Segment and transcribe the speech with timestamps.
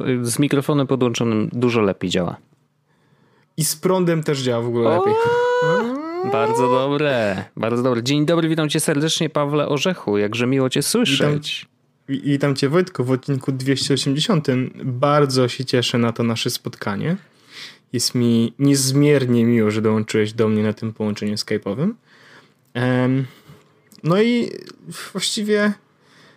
[0.00, 2.36] do, z mikrofonem podłączonym dużo lepiej działa.
[3.56, 5.14] I z prądem też działa w ogóle lepiej.
[6.32, 8.02] Bardzo dobre, bardzo dobre.
[8.02, 10.18] Dzień dobry, witam cię serdecznie, Pawle Orzechu.
[10.18, 11.66] Jakże miło cię słyszeć.
[12.08, 14.48] Witam, witam cię, Wojtku, w odcinku 280.
[14.84, 17.16] Bardzo się cieszę na to nasze spotkanie.
[17.92, 21.92] Jest mi niezmiernie miło, że dołączyłeś do mnie na tym połączeniu skype'owym.
[24.02, 24.50] No i
[25.12, 25.72] właściwie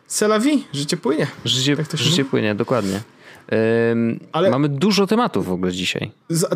[0.10, 1.28] Selawi, życie płynie.
[1.46, 3.02] Życie, tak życie płynie, dokładnie.
[4.32, 6.12] Ale mamy dużo tematów w ogóle dzisiaj.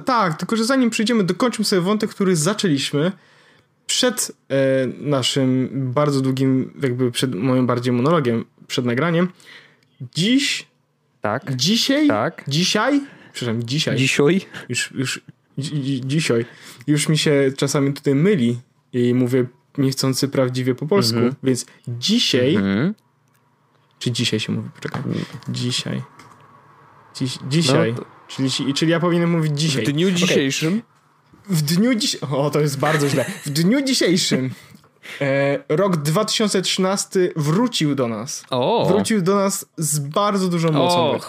[0.05, 3.11] tak, tylko że zanim przejdziemy, dokończmy sobie wątek, który zaczęliśmy
[3.87, 4.55] przed e,
[4.87, 9.29] naszym bardzo długim, jakby przed moim bardziej monologiem, przed nagraniem.
[10.15, 10.67] Dziś.
[11.21, 11.55] Tak.
[11.55, 12.07] Dzisiaj.
[12.07, 12.43] Tak.
[12.47, 13.01] Dzisiaj.
[13.33, 13.97] Przepraszam, dzisiaj.
[13.97, 14.41] Dzisiaj.
[14.69, 15.21] Już, już
[16.05, 16.45] dzisiaj.
[16.87, 18.59] Już mi się czasami tutaj myli
[18.93, 19.45] i mówię
[19.77, 21.35] niechcący prawdziwie po polsku, mm -hmm.
[21.43, 22.55] więc dzisiaj.
[22.55, 22.93] Mm -hmm.
[23.99, 24.69] Czy dzisiaj się mówi?
[24.75, 25.01] Poczekaj.
[25.49, 26.01] Dzisiaj.
[27.15, 27.93] Dziś, dzisiaj.
[27.97, 29.85] No, czyli, czyli ja powinienem mówić dzisiaj.
[29.85, 30.73] W dniu dzisiejszym?
[30.73, 31.55] Okay.
[31.55, 32.33] W dniu dzisiejszym.
[32.33, 33.25] O, to jest bardzo źle.
[33.45, 34.49] W dniu dzisiejszym.
[35.21, 38.43] E, rok 2013 wrócił do nas.
[38.49, 38.85] O.
[38.87, 41.19] Wrócił do nas z bardzo dużą mocą.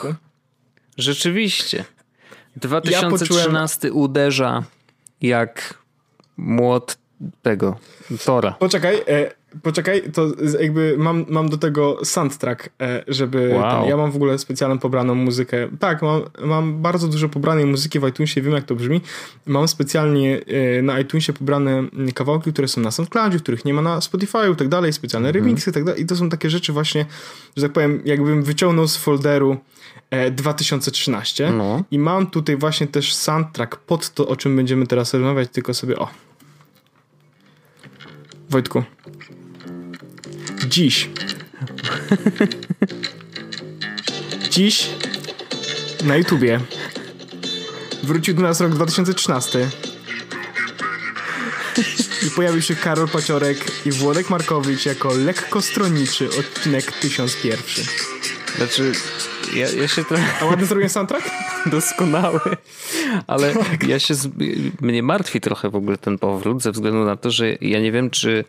[0.98, 1.84] Rzeczywiście.
[2.56, 3.96] 2013 ja poczułem...
[3.96, 4.62] uderza
[5.20, 5.78] jak
[6.36, 6.98] młot
[7.42, 7.78] tego
[8.24, 8.52] Tora.
[8.52, 9.30] Poczekaj, e,
[9.62, 13.50] Poczekaj, to jakby mam, mam do tego soundtrack, e, żeby.
[13.54, 13.80] Wow.
[13.80, 15.68] Ten, ja mam w ogóle specjalną pobraną muzykę.
[15.78, 19.00] Tak, mam, mam bardzo dużo pobranej muzyki w iTunesie, wiem jak to brzmi.
[19.46, 20.40] Mam specjalnie
[20.78, 24.56] e, na iTunesie pobrane kawałki, które są na SoundCloudzie, których nie ma na Spotify i
[24.56, 25.44] tak dalej, specjalne mm -hmm.
[25.44, 26.02] remixy i tak dalej.
[26.02, 27.06] I to są takie rzeczy właśnie,
[27.56, 29.56] że tak powiem, jakbym wyciągnął z folderu
[30.32, 31.84] 2013 e, no.
[31.90, 35.98] i mam tutaj właśnie też soundtrack pod to, o czym będziemy teraz rozmawiać, tylko sobie
[35.98, 36.08] o.
[38.50, 38.82] Wojtku,
[40.68, 41.08] Dziś.
[44.50, 44.90] Dziś
[46.04, 46.60] na YouTubie
[48.02, 49.68] wrócił do nas rok 2013
[52.26, 57.60] i pojawił się Karol Paciorek i Włodek Markowicz jako lekko stronniczy odcinek 1001.
[58.56, 58.92] Znaczy,
[59.54, 60.24] ja, ja się trochę...
[60.40, 61.30] A ładny zrobiłem soundtrack?
[61.66, 62.40] Doskonały.
[63.26, 63.88] Ale tak.
[63.88, 64.14] ja się...
[64.14, 64.28] Z...
[64.80, 68.10] Mnie martwi trochę w ogóle ten powrót ze względu na to, że ja nie wiem,
[68.10, 68.44] czy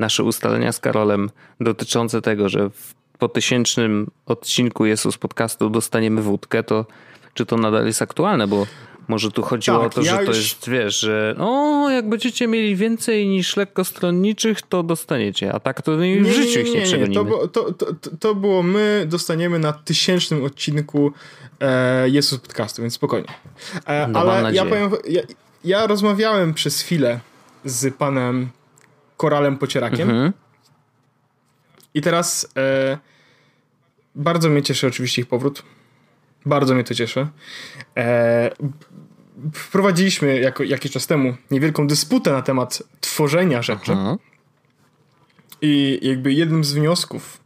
[0.00, 1.30] nasze ustalenia z Karolem
[1.60, 6.86] dotyczące tego, że w po tysięcznym odcinku Jezus Podcastu dostaniemy wódkę, to
[7.34, 8.66] czy to nadal jest aktualne, bo
[9.08, 12.46] może tu chodziło tak, o to, ja że to jest, wiesz, że o, jak będziecie
[12.46, 16.80] mieli więcej niż lekkostronniczych, to dostaniecie, a tak to w nie, życiu nie, ich nie,
[16.80, 17.30] nie przegonimy.
[17.30, 21.12] To, to, to, to, było my dostaniemy na tysięcznym odcinku
[21.60, 23.28] e, Jezus Podcastu, więc spokojnie.
[23.86, 25.22] E, no, ale ja powiem, ja,
[25.64, 27.20] ja rozmawiałem przez chwilę
[27.64, 28.48] z panem
[29.20, 30.10] koralem pocierakiem.
[30.10, 30.32] Mhm.
[31.94, 32.98] I teraz e,
[34.14, 35.62] bardzo mnie cieszy oczywiście ich powrót.
[36.46, 37.26] Bardzo mnie to cieszy.
[37.96, 38.50] E,
[39.54, 43.92] wprowadziliśmy jako, jakiś czas temu niewielką dysputę na temat tworzenia rzeczy.
[43.92, 44.16] Aha.
[45.62, 47.40] I jakby jednym z wniosków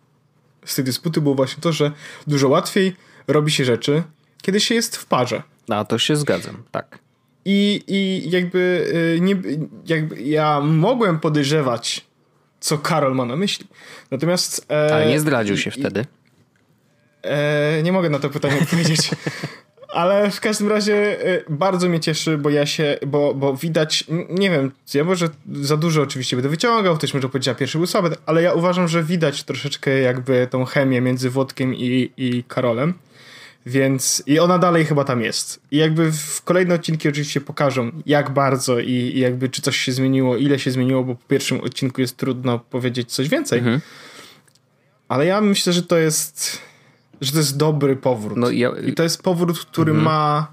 [0.65, 1.93] z tej dysputy było właśnie to, że
[2.27, 2.97] dużo łatwiej
[3.27, 4.03] robi się rzeczy,
[4.43, 5.43] kiedy się jest w parze.
[5.69, 7.04] A to się zgadzam, tak.
[7.45, 9.37] I, i jakby, y, nie,
[9.87, 12.05] jakby ja mogłem podejrzewać,
[12.61, 13.67] co Karol ma na myśli.
[14.11, 14.67] Natomiast.
[14.71, 16.05] E, Ale nie zdradził się i, wtedy.
[17.23, 19.11] E, nie mogę na to pytanie odpowiedzieć.
[19.95, 24.51] Ale w każdym razie e, bardzo mnie cieszy, bo ja się, bo, bo widać, nie
[24.51, 28.43] wiem, ja może za dużo oczywiście będę wyciągał, ktoś może powiedzieć, pierwszy był słaby, ale
[28.43, 32.95] ja uważam, że widać troszeczkę jakby tą chemię między Włodkiem i, i Karolem.
[33.67, 35.61] Więc i ona dalej chyba tam jest.
[35.71, 39.93] I jakby w kolejne odcinki oczywiście pokażą, jak bardzo i, i jakby czy coś się
[39.93, 43.59] zmieniło, ile się zmieniło, bo po pierwszym odcinku jest trudno powiedzieć coś więcej.
[43.59, 43.81] Mhm.
[45.09, 46.59] Ale ja myślę, że to jest,
[47.21, 48.39] że to jest dobry powrót.
[48.39, 48.71] No ja...
[48.87, 50.05] I to jest powrót, który mhm.
[50.05, 50.47] ma.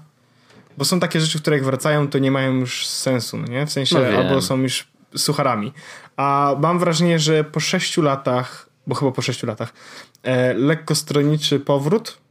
[0.78, 3.66] Bo są takie rzeczy, które jak wracają, to nie mają już sensu, no nie?
[3.66, 5.72] W sensie, no albo są już sucharami.
[6.16, 9.72] A mam wrażenie, że po sześciu latach, bo chyba po sześciu latach,
[10.22, 12.21] e, lekko stronniczy powrót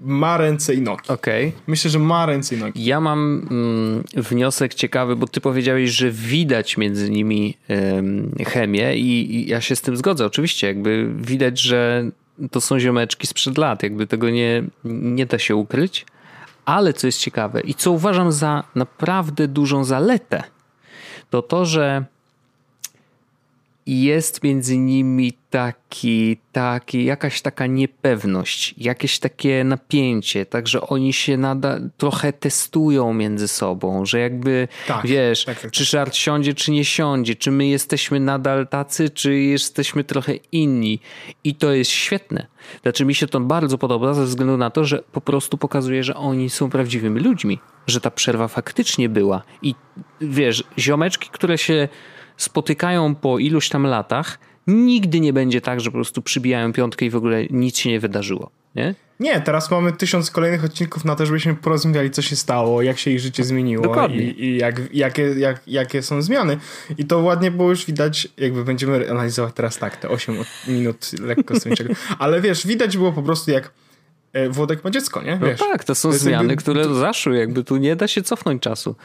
[0.00, 1.08] ma ręce i nogi.
[1.08, 1.52] Okay.
[1.66, 2.84] Myślę, że ma ręce i nogi.
[2.84, 9.36] Ja mam mm, wniosek ciekawy, bo ty powiedziałeś, że widać między nimi ym, chemię i,
[9.36, 10.26] i, ja się z tym zgodzę.
[10.26, 12.10] Oczywiście, jakby widać, że
[12.50, 16.06] to są ziomeczki sprzed lat, jakby tego nie, nie da się ukryć.
[16.64, 20.42] Ale co jest ciekawe i co uważam za naprawdę dużą zaletę,
[21.30, 22.04] to to, że
[23.86, 31.90] jest między nimi taki, taki, jakaś taka niepewność, jakieś takie napięcie, także oni się nadal
[31.96, 36.84] trochę testują między sobą, że jakby tak, wiesz, tak, tak, czy Shard siądzie, czy nie
[36.84, 41.00] siądzie, czy my jesteśmy nadal tacy, czy jesteśmy trochę inni.
[41.44, 42.46] I to jest świetne.
[42.82, 46.14] Znaczy mi się to bardzo podoba ze względu na to, że po prostu pokazuje, że
[46.14, 49.42] oni są prawdziwymi ludźmi, że ta przerwa faktycznie była.
[49.62, 49.74] I
[50.20, 51.88] wiesz, ziomeczki, które się
[52.36, 57.10] spotykają po iluś tam latach, nigdy nie będzie tak, że po prostu przybijają piątkę i
[57.10, 58.50] w ogóle nic się nie wydarzyło.
[58.74, 58.94] Nie?
[59.20, 63.10] Nie, teraz mamy tysiąc kolejnych odcinków na to, żebyśmy porozmawiali, co się stało, jak się
[63.10, 64.22] ich życie zmieniło Dokładnie.
[64.22, 66.58] i, i jak, jakie, jak, jakie są zmiany.
[66.98, 70.36] I to ładnie było już widać, jakby będziemy analizować teraz tak, te 8
[70.68, 71.94] minut lekko stroniczego.
[72.18, 73.70] Ale wiesz, widać było po prostu jak
[74.50, 75.38] Włodek ma dziecko, nie?
[75.40, 76.56] No Wiesz, no tak, to są to zmiany, jakby...
[76.56, 78.96] które zaszły, jakby tu nie da się cofnąć czasu.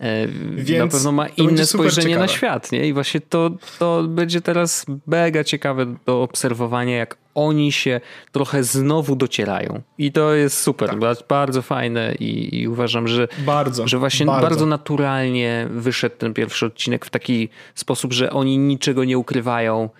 [0.00, 2.88] E, Więc na pewno ma inne spojrzenie na świat, nie?
[2.88, 8.00] I właśnie to, to będzie teraz mega ciekawe do obserwowania, jak oni się
[8.32, 9.82] trochę znowu docierają.
[9.98, 10.98] I to jest super, tak.
[11.28, 14.48] bardzo fajne i, i, uważam, że, bardzo, że właśnie bardzo.
[14.48, 19.90] bardzo naturalnie wyszedł ten pierwszy odcinek w taki sposób, że oni niczego nie ukrywają E,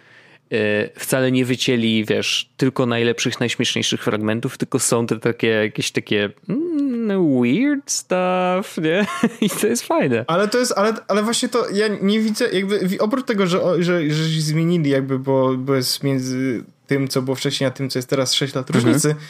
[0.99, 7.41] wcale nie wycięli, wiesz, tylko najlepszych, najśmieszniejszych fragmentów, tylko są te takie jakieś takie mm,
[7.43, 9.07] weird stuff, nie?
[9.47, 10.25] I to jest fajne.
[10.27, 14.11] Ale to jest, ale, ale właśnie to ja nie widzę, jakby oprócz tego, że, że,
[14.11, 17.99] że się zmienili jakby, bo, bo jest między tym, co było wcześniej, a tym, co
[17.99, 18.85] jest teraz 6 lat mhm.
[18.85, 19.27] różnicy, mhm.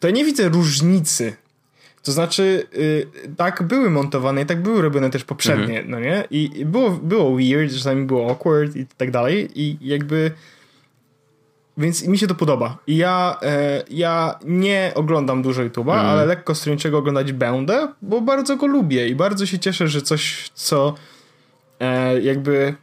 [0.00, 1.36] to ja nie widzę różnicy.
[2.02, 5.90] To znaczy, yy, tak były montowane i tak były robione też poprzednie, mhm.
[5.90, 6.24] no nie?
[6.30, 10.30] I było, było weird, czasami było awkward i tak dalej i jakby
[11.78, 12.76] więc mi się to podoba.
[12.86, 16.06] I ja, e, ja nie oglądam dużo YouTube'a, mm.
[16.06, 20.50] ale lekko stronniczego oglądać będę, bo bardzo go lubię i bardzo się cieszę, że coś,
[20.54, 20.94] co
[21.80, 22.74] e, jakby,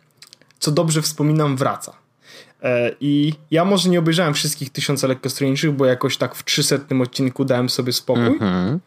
[0.59, 1.93] co dobrze wspominam, wraca.
[2.63, 7.45] E, I ja może nie obejrzałem wszystkich tysiąca lekkostronniczych, bo jakoś tak w 300 odcinku
[7.45, 8.23] dałem sobie spokój.
[8.23, 8.79] Mm -hmm.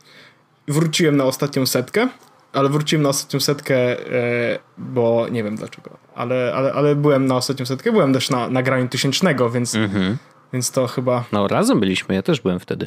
[0.69, 2.09] Wróciłem na ostatnią setkę
[2.53, 7.37] ale wróciłem na ostatnią setkę, e, bo nie wiem dlaczego, ale, ale, ale byłem na
[7.37, 10.17] ostatnią setkę, byłem też na nagraniu tysięcznego, więc, mhm.
[10.53, 11.25] więc to chyba...
[11.33, 12.87] No razem byliśmy, ja też byłem wtedy.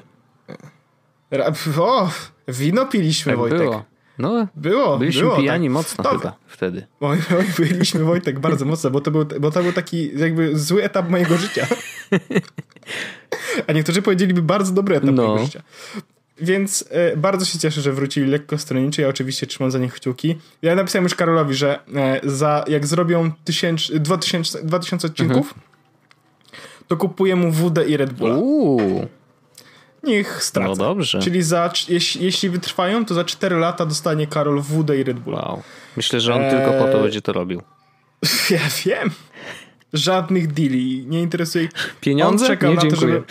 [1.80, 2.10] O,
[2.48, 3.60] wino piliśmy, tak Wojtek.
[3.60, 3.84] Było.
[4.18, 4.98] No, było.
[4.98, 5.74] Byliśmy było, pijani tak.
[5.74, 6.88] mocno to, chyba wtedy.
[7.00, 10.84] Oj, oj, byliśmy, Wojtek, bardzo mocno, bo to, był, bo to był taki jakby zły
[10.84, 11.68] etap mojego życia.
[13.68, 15.24] A niektórzy powiedzieliby bardzo dobry etap no.
[15.24, 15.62] mojego życia.
[16.42, 19.02] Więc e, bardzo się cieszę, że wrócili lekko stronniczy.
[19.02, 20.38] Ja oczywiście trzymam za nich kciuki.
[20.62, 25.62] Ja napisałem już Karolowi, że e, za, jak zrobią tysięc, 2000, 2000 odcinków, mhm.
[26.88, 28.36] to kupuję mu WD i Red Bulla.
[28.36, 29.08] Uuu.
[30.04, 30.70] Niech stracę.
[30.70, 31.20] No dobrze.
[31.20, 35.42] Czyli za, jeśli, jeśli wytrwają, to za 4 lata dostanie Karol WD i Red Bulla.
[35.42, 35.64] Wow.
[35.98, 37.62] Myślę, że on tylko po to e, będzie to robił.
[38.50, 39.10] Ja wiem.
[39.94, 41.06] Żadnych deali.
[41.08, 41.68] Nie interesuje.
[42.02, 42.46] Pieniądze?
[42.46, 43.24] On czekał Nie, na to, żeby.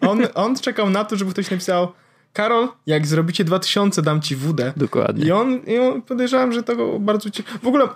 [0.00, 1.92] On, on czekał na to, żeby ktoś napisał
[2.32, 4.72] Karol, jak zrobicie 2000, dam ci WD.
[4.76, 5.26] Dokładnie.
[5.26, 7.28] I on, i on podejrzewam, że to bardzo...
[7.62, 7.88] W ogóle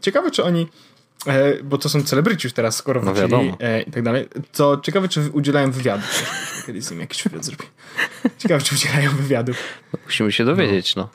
[0.00, 0.66] ciekawe, czy oni
[1.26, 4.80] e, bo to są celebryci już teraz, skoro no wrócili e, i tak dalej, to
[4.82, 6.02] ciekawe, czy udzielają wywiadu.
[6.66, 7.64] Kiedyś z nim jakiś wywiad zrobię.
[8.38, 9.52] Ciekawe, czy udzielają wywiadu.
[9.92, 11.08] No, musimy się dowiedzieć, no.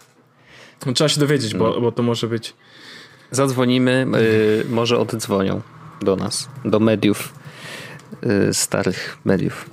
[0.85, 0.93] no.
[0.93, 1.59] Trzeba się dowiedzieć, no.
[1.59, 2.53] bo, bo to może być...
[3.31, 4.07] Zadzwonimy,
[4.65, 5.61] y, może oddzwonią
[6.01, 7.33] do nas, do mediów,
[8.49, 9.69] y, starych mediów.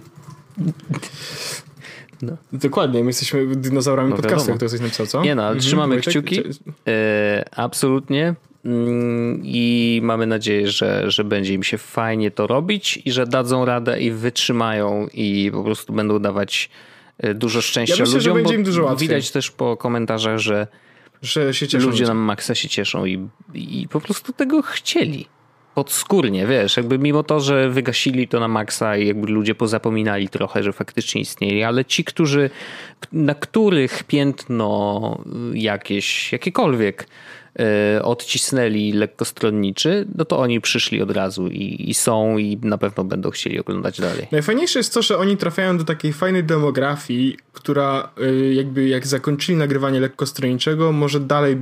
[2.23, 2.37] No.
[2.53, 5.23] Dokładnie, my jesteśmy dinozaurami no podcastu, jak to jesteś napisał, co?
[5.23, 5.67] Nie no, ale mhm.
[5.67, 6.43] trzymamy kciuki.
[6.89, 8.35] E, absolutnie.
[8.65, 13.65] Mm, I mamy nadzieję, że, że będzie im się fajnie to robić i że dadzą
[13.65, 16.71] radę i wytrzymają i po prostu będą dawać
[17.19, 18.37] e, dużo szczęścia ja myślę, ludziom.
[18.37, 19.09] Że będzie im dużo łatwiej.
[19.09, 20.67] Widać też po komentarzach, że,
[21.23, 25.27] że cieszą ludzie nam maksa się cieszą i, i po prostu tego chcieli
[25.77, 30.63] podskórnie, wiesz, jakby mimo to, że wygasili to na maksa i jakby ludzie pozapominali trochę,
[30.63, 32.51] że faktycznie istnieli, ale ci, którzy,
[33.13, 35.19] na których piętno
[35.55, 37.09] jakieś, jakiekolwiek
[37.59, 37.65] yy,
[38.03, 43.31] odcisnęli lekkostronniczy, no to oni przyszli od razu i, i, są i na pewno będą
[43.31, 44.27] chcieli oglądać dalej.
[44.33, 49.59] Najfajniejsze jest to, że oni trafiają do takiej fajnej demografii, która yy, jakby jak zakończyli
[49.59, 51.57] nagrywanie lekkostronniczego, może dalej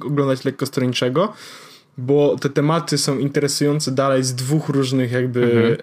[0.00, 1.32] oglądać lekkostronniczego,
[1.98, 5.74] bo te tematy są interesujące dalej z dwóch różnych jakby mhm.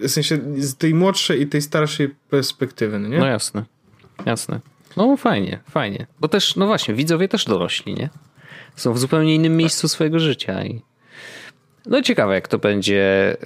[0.00, 3.18] e, w sensie z tej młodszej i tej starszej perspektywy, no nie?
[3.18, 3.64] No jasne,
[4.26, 4.60] jasne.
[4.96, 6.06] No fajnie, fajnie.
[6.20, 8.10] Bo też, no właśnie, widzowie też dorośli, nie?
[8.76, 10.82] Są w zupełnie innym miejscu swojego życia i
[11.86, 13.36] no ciekawe jak to będzie,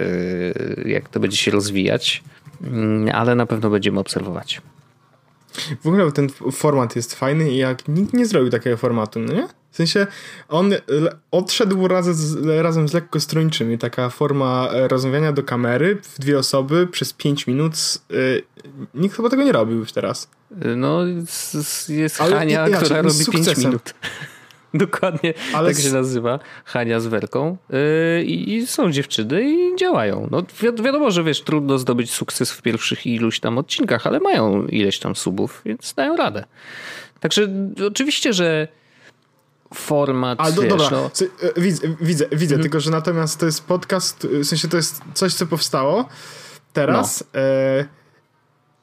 [0.85, 2.23] e, jak to będzie się rozwijać,
[2.63, 4.63] mm, ale na pewno będziemy obserwować.
[5.83, 9.49] W ogóle ten format jest fajny i jak nikt nie zrobił takiego formatu, no nie?
[9.73, 10.07] W sensie
[10.49, 10.75] on
[11.31, 13.79] odszedł razem z, razem z lekko stroniczymi.
[13.79, 17.75] Taka forma e, rozmawiania do kamery w dwie osoby przez 5 minut.
[18.11, 18.43] Yy,
[18.95, 20.29] nikt chyba tego nie robił już teraz.
[20.77, 21.01] No,
[21.89, 23.95] jest Ale Hania, ja, która robi 5 minut.
[24.87, 26.39] Dokładnie Ale tak się nazywa.
[26.65, 27.57] Hania z Werką.
[27.71, 30.29] Yy, I są dziewczyny i działają.
[30.31, 34.67] No wi wiadomo, że wiesz, trudno zdobyć sukces w pierwszych iluś tam odcinkach, ale mają
[34.67, 36.45] ileś tam subów, więc dają radę.
[37.21, 37.49] Także
[37.87, 38.69] oczywiście, że
[39.75, 40.41] format.
[40.41, 41.11] Ale do, wiesz, dobra, no...
[41.57, 42.63] E, widzę, widzę, widzę mhm.
[42.63, 46.09] tylko że natomiast to jest podcast, w sensie to jest coś, co powstało
[46.73, 47.25] teraz.
[47.35, 47.41] No.
[47.41, 48.02] E,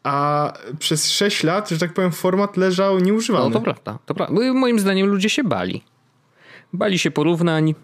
[0.04, 3.46] a przez 6 lat, że tak powiem, format leżał nieużywany.
[3.46, 4.54] No to prawda, to prawda.
[4.54, 5.84] Moim zdaniem ludzie się bali.
[6.74, 7.76] Bali się porównań,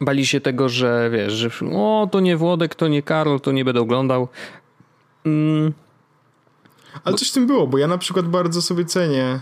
[0.00, 3.64] bali się tego, że wiesz, że o, to nie Włodek, to nie Karol, to nie
[3.64, 4.28] będę oglądał.
[5.26, 5.72] Mm.
[7.04, 9.40] Ale coś w tym było, bo ja na przykład bardzo sobie cenię,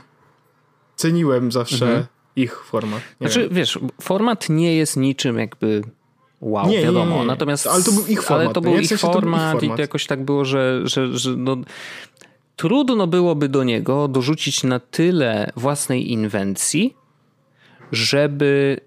[0.96, 2.06] ceniłem zawsze mhm
[2.36, 3.02] ich format.
[3.20, 3.54] Nie znaczy, wiem.
[3.54, 5.82] wiesz, format nie jest niczym jakby
[6.40, 7.14] wow, nie, wiadomo.
[7.14, 8.44] Nie, nie, Natomiast, ale to był ich format.
[8.44, 10.80] Ale to był, ich, format, to był ich format i to jakoś tak było, że,
[10.84, 11.56] że, że no,
[12.56, 16.94] trudno byłoby do niego dorzucić na tyle własnej inwencji,
[17.92, 18.80] żeby,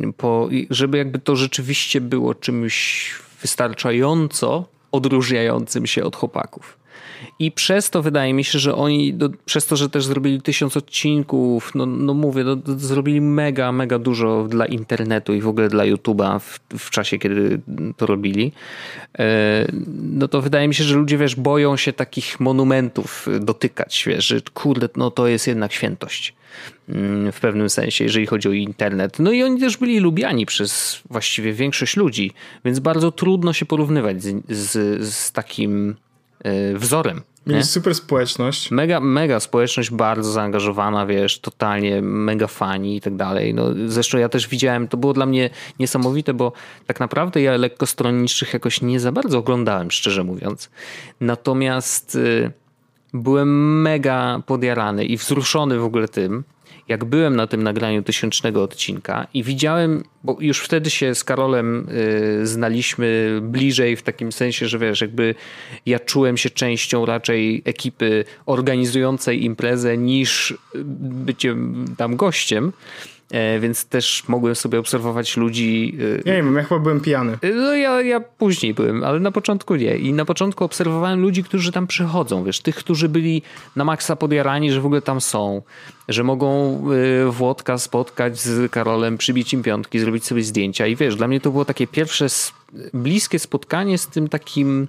[0.00, 6.79] yy, po, żeby jakby to rzeczywiście było czymś wystarczająco odróżniającym się od chłopaków.
[7.38, 10.76] I przez to wydaje mi się, że oni, do, przez to, że też zrobili tysiąc
[10.76, 15.84] odcinków, no, no mówię, no, zrobili mega, mega dużo dla internetu i w ogóle dla
[15.84, 17.60] YouTube'a w, w czasie, kiedy
[17.96, 18.52] to robili,
[19.18, 19.66] e,
[20.02, 24.40] no to wydaje mi się, że ludzie, wiesz, boją się takich monumentów dotykać, wiesz, że
[24.54, 26.34] kurde, no to jest jednak świętość
[26.88, 29.18] mm, w pewnym sensie, jeżeli chodzi o internet.
[29.18, 32.32] No i oni też byli lubiani przez właściwie większość ludzi,
[32.64, 35.96] więc bardzo trudno się porównywać z, z, z takim
[36.74, 37.22] wzorem.
[37.46, 38.70] Mieli super społeczność.
[38.70, 43.54] Mega, mega społeczność, bardzo zaangażowana, wiesz, totalnie mega fani i tak dalej.
[43.54, 46.52] No, zresztą ja też widziałem, to było dla mnie niesamowite, bo
[46.86, 50.70] tak naprawdę ja lekkostronniczych jakoś nie za bardzo oglądałem, szczerze mówiąc.
[51.20, 52.52] Natomiast y,
[53.12, 56.44] byłem mega podjarany i wzruszony w ogóle tym,
[56.90, 61.88] jak byłem na tym nagraniu tysięcznego odcinka i widziałem, bo już wtedy się z Karolem
[61.88, 65.34] y, znaliśmy bliżej w takim sensie, że wiesz, jakby
[65.86, 70.54] ja czułem się częścią raczej ekipy organizującej imprezę niż
[71.24, 72.72] byciem tam gościem.
[73.30, 75.96] E, więc też mogłem sobie obserwować ludzi.
[76.24, 77.38] E, ja nie wiem, ja chyba byłem pijany.
[77.42, 79.96] E, no ja, ja później byłem, ale na początku nie.
[79.96, 83.42] I na początku obserwowałem ludzi, którzy tam przychodzą, wiesz, tych, którzy byli
[83.76, 85.62] na maksa podjarani, że w ogóle tam są,
[86.08, 86.50] że mogą
[87.30, 91.50] Włodka spotkać z Karolem, przybić im piątki, zrobić sobie zdjęcia i wiesz, dla mnie to
[91.50, 92.26] było takie pierwsze
[92.94, 94.88] bliskie spotkanie z tym takim,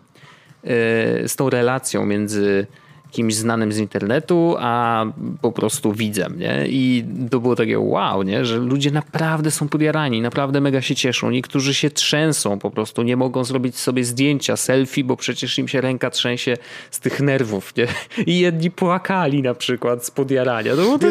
[1.25, 2.67] z tą relacją między
[3.11, 5.05] kimś znanym z internetu, a
[5.41, 6.65] po prostu widzem, nie?
[6.67, 8.45] I to było takie wow, nie?
[8.45, 11.31] Że ludzie naprawdę są podjarani, naprawdę mega się cieszą.
[11.31, 15.81] Niektórzy się trzęsą po prostu, nie mogą zrobić sobie zdjęcia, selfie, bo przecież im się
[15.81, 16.57] ręka trzęsie
[16.91, 17.87] z tych nerwów, nie?
[18.25, 20.75] I jedni płakali na przykład z podjarania.
[20.75, 21.05] To było to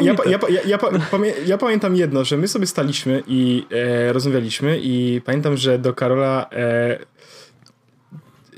[0.00, 0.78] ja, ja, ja,
[1.46, 6.46] ja, pamiętam jedno, że my sobie staliśmy i e, rozmawialiśmy i pamiętam, że do Karola
[6.52, 6.98] e,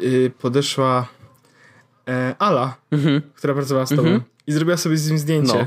[0.01, 1.16] y, podeszła
[2.09, 3.23] e, Ala, mhm.
[3.35, 4.23] która pracowała z tobą mhm.
[4.47, 5.59] i zrobiła sobie z nim zdjęcie.
[5.59, 5.67] No.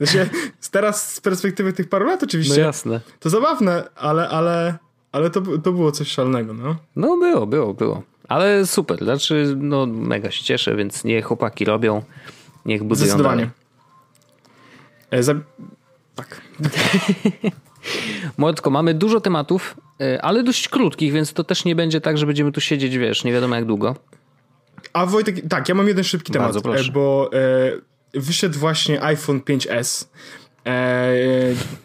[0.00, 0.30] Znaczy,
[0.70, 2.60] teraz z perspektywy tych paru lat oczywiście.
[2.60, 3.00] No jasne.
[3.20, 4.78] To zabawne, ale, ale,
[5.12, 6.76] ale to, to było coś szalnego, no.
[6.96, 8.02] No było, było, było.
[8.28, 12.02] Ale super, znaczy no mega się cieszę, więc niech chłopaki robią,
[12.66, 13.50] niech budują Zdecydowanie.
[15.10, 15.34] E, za...
[16.14, 16.40] Tak.
[18.38, 22.26] Młodko, mamy dużo tematów, e, ale dość krótkich, więc to też nie będzie tak, że
[22.26, 23.94] będziemy tu siedzieć, wiesz, nie wiadomo jak długo.
[24.94, 26.60] A Wojtek, tak, ja mam jeden szybki temat, e,
[26.92, 30.06] bo e, wyszedł właśnie iPhone 5S.
[30.66, 31.12] E,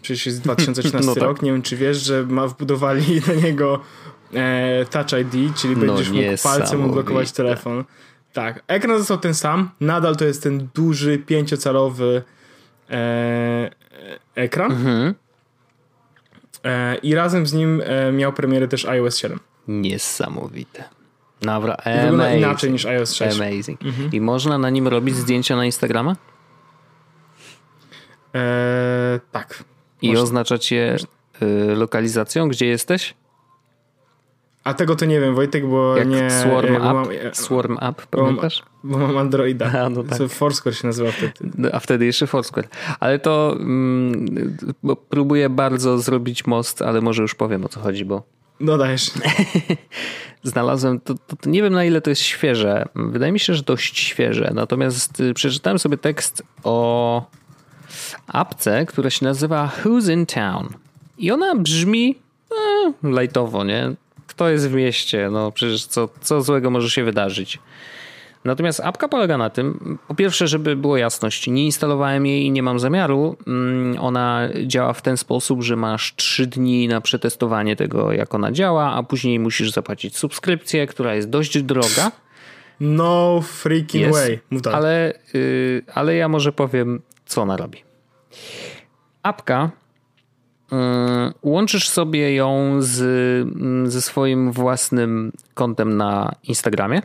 [0.01, 1.23] przecież jest 2013 no tak.
[1.23, 3.79] rok, nie wiem czy wiesz, że ma wbudowali do niego
[4.33, 7.83] e, Touch ID, czyli no będziesz mógł palcem odblokować telefon.
[8.33, 12.23] Tak, ekran został ten sam, nadal to jest ten duży, pięciocalowy
[12.89, 13.71] e,
[14.35, 14.71] ekran.
[14.71, 15.15] Mhm.
[16.63, 19.39] E, I razem z nim e, miał premierę też iOS 7.
[19.67, 20.98] Niesamowite.
[21.41, 23.41] Dobra, Wygląda inaczej niż iOS 6.
[23.41, 23.85] Amazing.
[23.85, 24.09] Mhm.
[24.11, 26.15] I można na nim robić zdjęcia na Instagrama?
[28.33, 29.63] Eee, tak.
[30.01, 30.23] I można.
[30.23, 30.95] oznaczać je
[31.41, 33.15] y, lokalizacją, gdzie jesteś?
[34.63, 36.31] A tego to nie wiem, Wojtek, bo Jak nie...
[36.31, 37.77] Swarm App, mam, Swarm
[38.11, 38.63] pamiętasz?
[38.83, 39.71] Bo mam, bo mam Androida.
[39.85, 40.17] A, no tak.
[40.17, 41.33] Co Foursquare się nazywa wtedy.
[41.57, 42.67] No, a wtedy jeszcze Foursquare.
[42.99, 44.57] Ale to mm,
[45.09, 48.23] próbuję bardzo zrobić most, ale może już powiem o co chodzi, bo
[48.59, 49.11] No dajesz.
[50.43, 52.85] Znalazłem, to, to, to, nie wiem na ile to jest świeże.
[52.95, 54.51] Wydaje mi się, że dość świeże.
[54.53, 57.25] Natomiast y, przeczytałem sobie tekst o
[58.27, 60.69] apce, która się nazywa Who's in Town.
[61.17, 62.15] I ona brzmi
[63.03, 63.95] e, lajtowo, nie?
[64.27, 65.29] Kto jest w mieście?
[65.31, 67.59] No przecież co, co złego może się wydarzyć.
[68.45, 72.63] Natomiast apka polega na tym, po pierwsze, żeby było jasność, nie instalowałem jej i nie
[72.63, 73.37] mam zamiaru.
[73.47, 78.51] Mm, ona działa w ten sposób, że masz 3 dni na przetestowanie tego, jak ona
[78.51, 82.11] działa, a później musisz zapłacić subskrypcję, która jest dość droga.
[82.79, 84.39] No freaking way.
[84.73, 87.83] Ale, yy, ale ja może powiem, co ona robi.
[89.23, 89.71] Apka
[90.71, 90.77] yy,
[91.43, 97.01] łączysz sobie ją z, mm, ze swoim własnym kontem na Instagramie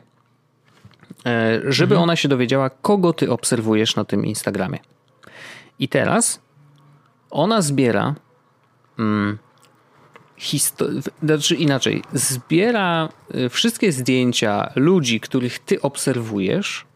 [1.65, 2.03] żeby mhm.
[2.03, 4.79] ona się dowiedziała, kogo ty obserwujesz na tym Instagramie.
[5.79, 6.41] I teraz
[7.31, 8.15] ona zbiera
[8.97, 9.39] hmm,
[11.23, 16.87] znaczy inaczej, zbiera e, wszystkie zdjęcia ludzi, których ty obserwujesz,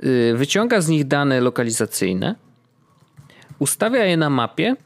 [0.00, 2.34] e, wyciąga z nich dane lokalizacyjne,
[3.58, 4.76] ustawia je na mapie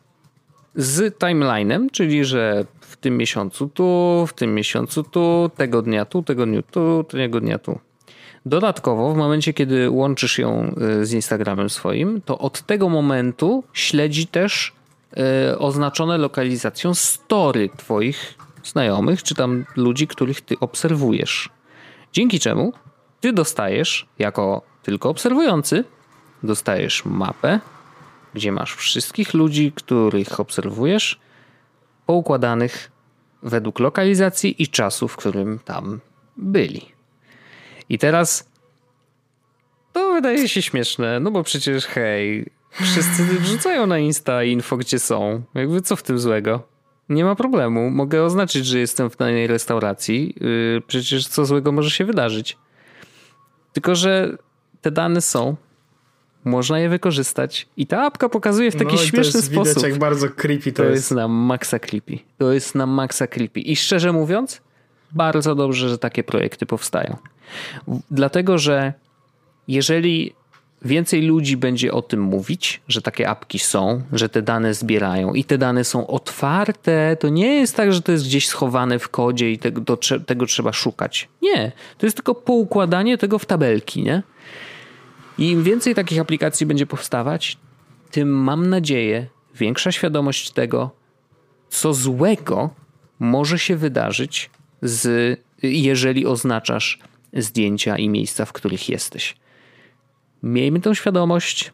[0.75, 6.23] z timelinem, czyli że w tym miesiącu tu, w tym miesiącu tu, tego dnia tu,
[6.23, 7.79] tego dnia tu, tego dnia tu.
[8.47, 14.27] Dodatkowo, w momencie, kiedy łączysz ją y, z Instagramem swoim, to od tego momentu śledzi
[14.27, 14.73] też
[15.53, 18.35] y, oznaczone lokalizacją story Twoich
[18.65, 21.49] znajomych, czy tam ludzi, których Ty obserwujesz.
[22.13, 22.73] Dzięki czemu
[23.21, 25.85] Ty dostajesz, jako tylko obserwujący,
[26.43, 27.61] dostajesz mapę,
[28.35, 31.21] gdzie masz wszystkich ludzi, których obserwujesz,
[32.07, 32.91] poukładanych
[33.43, 36.01] według lokalizacji i czasu, w którym tam
[36.37, 36.94] byli.
[37.89, 38.51] I teraz
[39.93, 45.43] to wydaje się śmieszne, no bo przecież hej, wszyscy wrzucają na Insta info, gdzie są.
[45.55, 46.63] Jakby co w tym złego?
[47.09, 47.91] Nie ma problemu.
[47.91, 50.35] Mogę oznaczyć, że jestem w danej restauracji.
[50.41, 52.59] Yy, przecież co złego może się wydarzyć.
[53.73, 54.39] Tylko, że
[54.81, 55.57] te dane są.
[56.45, 57.69] Można je wykorzystać.
[57.77, 59.77] I ta apka pokazuje w taki no, śmieszny to jest sposób.
[59.77, 60.95] Widać, jak bardzo creepy to, to jest.
[60.95, 62.19] jest na maksa creepy.
[62.39, 63.61] To jest na maksa creepy.
[63.61, 64.61] I szczerze mówiąc,
[65.13, 67.17] bardzo dobrze, że takie projekty powstają.
[68.11, 68.93] Dlatego, że
[69.69, 70.35] jeżeli
[70.85, 75.45] więcej ludzi będzie o tym mówić, że takie apki są, że te dane zbierają i
[75.45, 79.53] te dane są otwarte, to nie jest tak, że to jest gdzieś schowane w kodzie
[79.53, 81.29] i tego, to, tego trzeba szukać.
[81.43, 84.23] Nie, to jest tylko poukładanie tego w tabelki, nie?
[85.39, 87.59] I im więcej takich aplikacji będzie powstawać,
[88.11, 90.91] tym mam nadzieję, większa świadomość tego,
[91.69, 92.71] co złego
[93.21, 94.51] może się wydarzyć
[94.83, 96.99] z, jeżeli oznaczasz
[97.35, 99.37] zdjęcia i miejsca, w których jesteś.
[100.43, 101.73] Miejmy tą świadomość.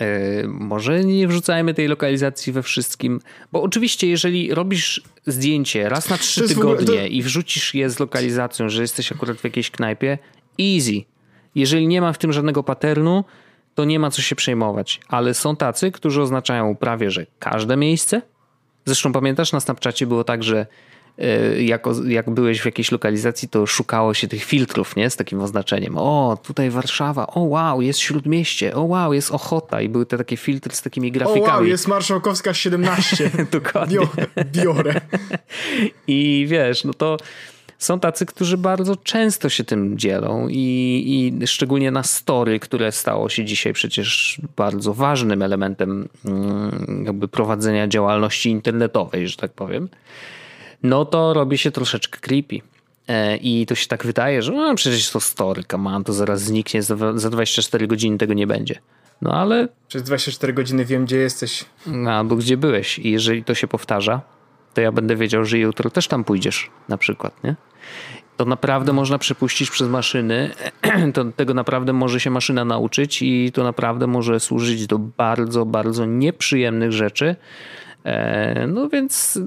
[0.00, 3.20] Yy, może nie wrzucajmy tej lokalizacji we wszystkim,
[3.52, 7.06] bo oczywiście, jeżeli robisz zdjęcie raz na trzy tygodnie to...
[7.06, 10.18] i wrzucisz je z lokalizacją, że jesteś akurat w jakiejś knajpie,
[10.60, 11.04] easy.
[11.54, 13.24] Jeżeli nie ma w tym żadnego paternu,
[13.74, 15.00] to nie ma co się przejmować.
[15.08, 18.22] Ale są tacy, którzy oznaczają prawie, że każde miejsce.
[18.84, 20.66] Zresztą pamiętasz, na Snapchacie było tak, że
[21.18, 25.10] E, jak, jak byłeś w jakiejś lokalizacji, to szukało się tych filtrów, nie?
[25.10, 25.98] Z takim oznaczeniem.
[25.98, 30.36] O, tutaj Warszawa, o wow, jest Śródmieście, o wow, jest Ochota i były te takie
[30.36, 31.46] filtry z takimi grafikami.
[31.46, 33.30] O wow, jest Marszałkowska 17.
[33.52, 33.98] Dokładnie.
[34.52, 35.00] Biorę.
[36.06, 37.16] I wiesz, no to
[37.78, 43.28] są tacy, którzy bardzo często się tym dzielą i, i szczególnie na story, które stało
[43.28, 49.88] się dzisiaj przecież bardzo ważnym elementem mm, jakby prowadzenia działalności internetowej, że tak powiem
[50.82, 52.60] no to robi się troszeczkę creepy.
[53.08, 56.82] E, I to się tak wydaje, że no, przecież to story, come to zaraz zniknie,
[56.82, 58.80] za 24 godziny tego nie będzie.
[59.22, 59.68] No ale...
[59.88, 61.64] Przez 24 godziny wiem, gdzie jesteś.
[61.86, 62.98] No, albo gdzie byłeś.
[62.98, 64.20] I jeżeli to się powtarza,
[64.74, 67.56] to ja będę wiedział, że jutro też tam pójdziesz na przykład, nie?
[68.36, 70.50] To naprawdę można przepuścić przez maszyny.
[71.14, 76.06] To, tego naprawdę może się maszyna nauczyć i to naprawdę może służyć do bardzo, bardzo
[76.06, 77.36] nieprzyjemnych rzeczy,
[78.68, 79.38] no więc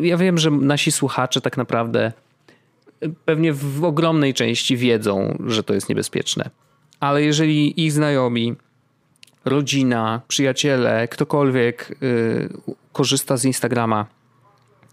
[0.00, 2.12] ja wiem, że nasi słuchacze tak naprawdę
[3.24, 6.50] pewnie w ogromnej części wiedzą, że to jest niebezpieczne.
[7.00, 8.54] Ale jeżeli ich znajomi,
[9.44, 12.48] rodzina, przyjaciele, ktokolwiek y,
[12.92, 14.06] korzysta z Instagrama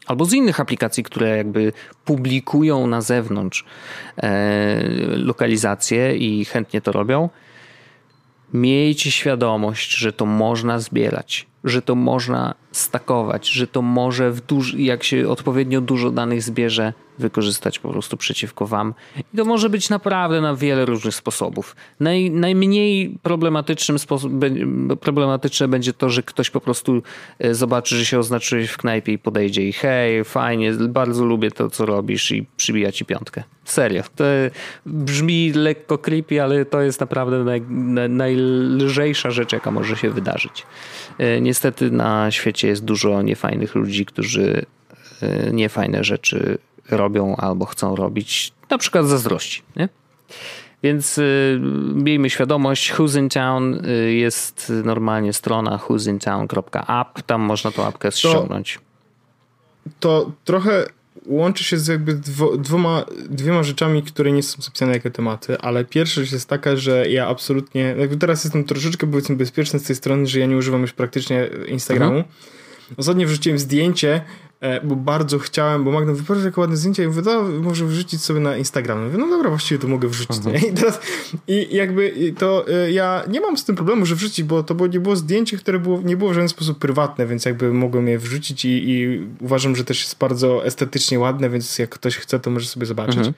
[0.05, 1.73] albo z innych aplikacji, które jakby
[2.05, 3.65] publikują na zewnątrz
[4.17, 4.83] e,
[5.17, 7.29] lokalizacje i chętnie to robią,
[8.53, 14.73] miejcie świadomość, że to można zbierać że to można stakować, że to może, w duż,
[14.73, 18.93] jak się odpowiednio dużo danych zbierze, wykorzystać po prostu przeciwko wam.
[19.33, 21.75] I to może być naprawdę na wiele różnych sposobów.
[21.99, 23.97] Naj, najmniej problematycznym
[25.01, 27.01] problematyczne będzie to, że ktoś po prostu
[27.39, 31.69] e, zobaczy, że się oznaczyłeś w knajpie i podejdzie i hej, fajnie, bardzo lubię to,
[31.69, 33.43] co robisz i przybija ci piątkę.
[33.65, 34.03] Serio.
[34.15, 34.23] To
[34.85, 40.65] brzmi lekko creepy, ale to jest naprawdę naj, naj, najlżejsza rzecz, jaka może się wydarzyć.
[41.17, 44.65] E, niestety na świecie jest dużo niefajnych ludzi, którzy
[45.21, 46.57] e, niefajne rzeczy
[46.89, 49.61] robią albo chcą robić, na przykład zazdrości.
[49.75, 49.89] Nie?
[50.83, 51.59] Więc y,
[51.93, 58.79] miejmy świadomość, Who's in Town y, jest normalnie strona who'sintown.app, tam można tą apkę ściągnąć.
[59.99, 60.85] To, to trochę
[61.25, 65.85] łączy się z jakby dwo, dwoma, dwiema rzeczami, które nie są zapisane jako tematy, ale
[65.85, 69.95] pierwsza rzecz jest taka, że ja absolutnie, jakby teraz jestem troszeczkę powiedzmy bezpieczny z tej
[69.95, 72.17] strony, że ja nie używam już praktycznie Instagramu.
[72.17, 72.35] Mhm.
[72.97, 74.21] Ostatnio wrzuciłem zdjęcie,
[74.83, 78.39] bo bardzo chciałem, bo Magda wyprowadzić takie ładne zdjęcia i mówię, no, może wrzucić sobie
[78.39, 79.05] na Instagram.
[79.05, 80.37] Mówię, no dobra, właściwie to mogę wrzucić.
[80.37, 80.73] Mhm.
[80.73, 80.99] I teraz,
[81.47, 84.87] i jakby to e, ja nie mam z tym problemu, że wrzucić, bo to było,
[84.87, 88.19] nie było zdjęcie, które było, nie było w żaden sposób prywatne, więc jakby mogłem je
[88.19, 92.49] wrzucić i, i uważam, że też jest bardzo estetycznie ładne, więc jak ktoś chce, to
[92.49, 93.17] może sobie zobaczyć.
[93.17, 93.33] Mhm.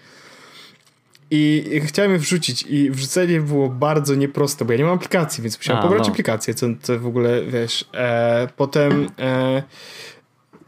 [1.32, 5.58] I chciałem je wrzucić i wrzucenie było bardzo nieproste, bo ja nie mam aplikacji, więc
[5.58, 6.12] musiałem A, pobrać no.
[6.12, 9.64] aplikację, co, co w ogóle, wiesz, e, potem e,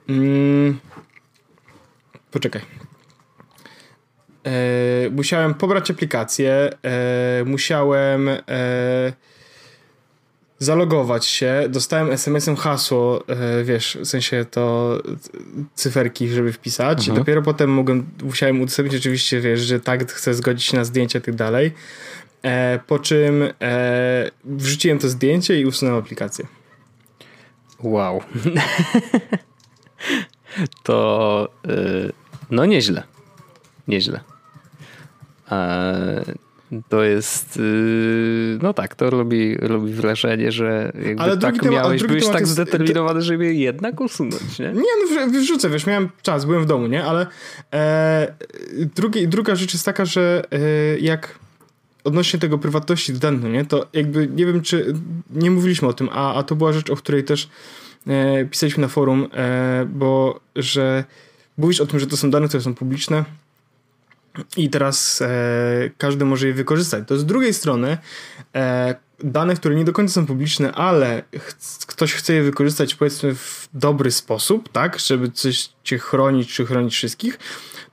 [0.09, 0.79] Mm,
[2.31, 2.61] poczekaj.
[4.47, 8.39] E, musiałem pobrać aplikację, e, musiałem e,
[10.59, 13.23] zalogować się, dostałem SMS-em hasło,
[13.63, 14.97] wiesz, w sensie to
[15.75, 16.99] cyferki, żeby wpisać.
[16.99, 17.17] Mhm.
[17.17, 21.21] Dopiero potem mogłem, musiałem udostępnić oczywiście, wiesz, że tak chcę zgodzić się na zdjęcie i
[21.21, 21.71] tak dalej.
[22.87, 23.43] Po czym
[24.43, 26.45] wrzuciłem to zdjęcie i usunąłem aplikację.
[27.83, 28.21] Wow.
[30.83, 32.11] to yy,
[32.49, 33.03] no nieźle.
[33.87, 34.19] Nieźle.
[36.89, 42.03] to jest, yy, no tak, to robi, robi wrażenie, że jakby ale tak temat, miałeś,
[42.03, 44.65] byłeś tak jest, zdeterminowany, żeby jednak usunąć, nie?
[44.65, 44.83] Nie,
[45.15, 47.05] no wrzucę, wiesz, miałem czas, byłem w domu, nie?
[47.05, 47.27] Ale
[47.73, 48.33] e,
[48.95, 50.59] drugi, druga rzecz jest taka, że e,
[50.99, 51.39] jak
[52.03, 53.65] odnośnie tego prywatności danych, nie?
[53.65, 54.93] To jakby, nie wiem, czy
[55.31, 57.49] nie mówiliśmy o tym, a, a to była rzecz, o której też
[58.07, 61.03] E, pisaliśmy na forum, e, bo że
[61.57, 63.25] mówisz o tym, że to są dane, które są publiczne
[64.57, 65.27] i teraz e,
[65.97, 67.03] każdy może je wykorzystać.
[67.07, 67.97] To z drugiej strony
[69.23, 73.69] dane, które nie do końca są publiczne, ale ch ktoś chce je wykorzystać powiedzmy w
[73.73, 77.39] dobry sposób, tak, żeby coś cię chronić, czy chronić wszystkich,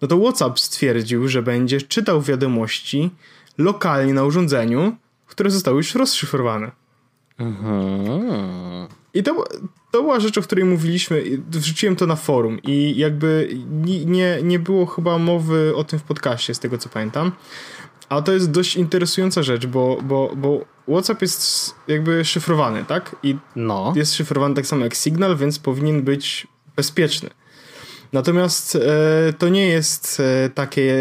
[0.03, 3.11] no to WhatsApp stwierdził, że będzie czytał wiadomości
[3.59, 6.71] lokalnie na urządzeniu, które zostały już rozszyfrowane.
[7.39, 8.89] Mhm.
[9.15, 9.45] I to,
[9.95, 13.49] to była rzecz, o której mówiliśmy, wrzuciłem to na forum i jakby
[14.07, 17.33] nie, nie było chyba mowy o tym w podcaście, z tego co pamiętam.
[18.09, 23.17] A to jest dość interesująca rzecz, bo, bo, bo WhatsApp jest jakby szyfrowany, tak?
[23.23, 23.93] I no.
[23.97, 27.31] jest szyfrowany tak samo jak Signal, więc powinien być bezpieczny.
[28.13, 30.95] Natomiast e, to nie jest e, takie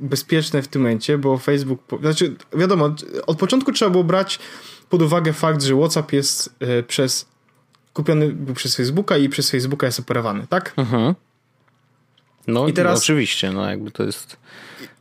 [0.00, 2.94] bezpieczne w tym momencie, bo Facebook, znaczy wiadomo,
[3.26, 4.38] od początku trzeba było brać
[4.90, 7.35] pod uwagę fakt, że WhatsApp jest e, przez
[7.96, 10.72] kupiony był przez Facebooka i przez Facebooka jest operowany, tak?
[10.76, 11.14] Mhm.
[12.46, 14.36] No i teraz no, oczywiście, no jakby to jest.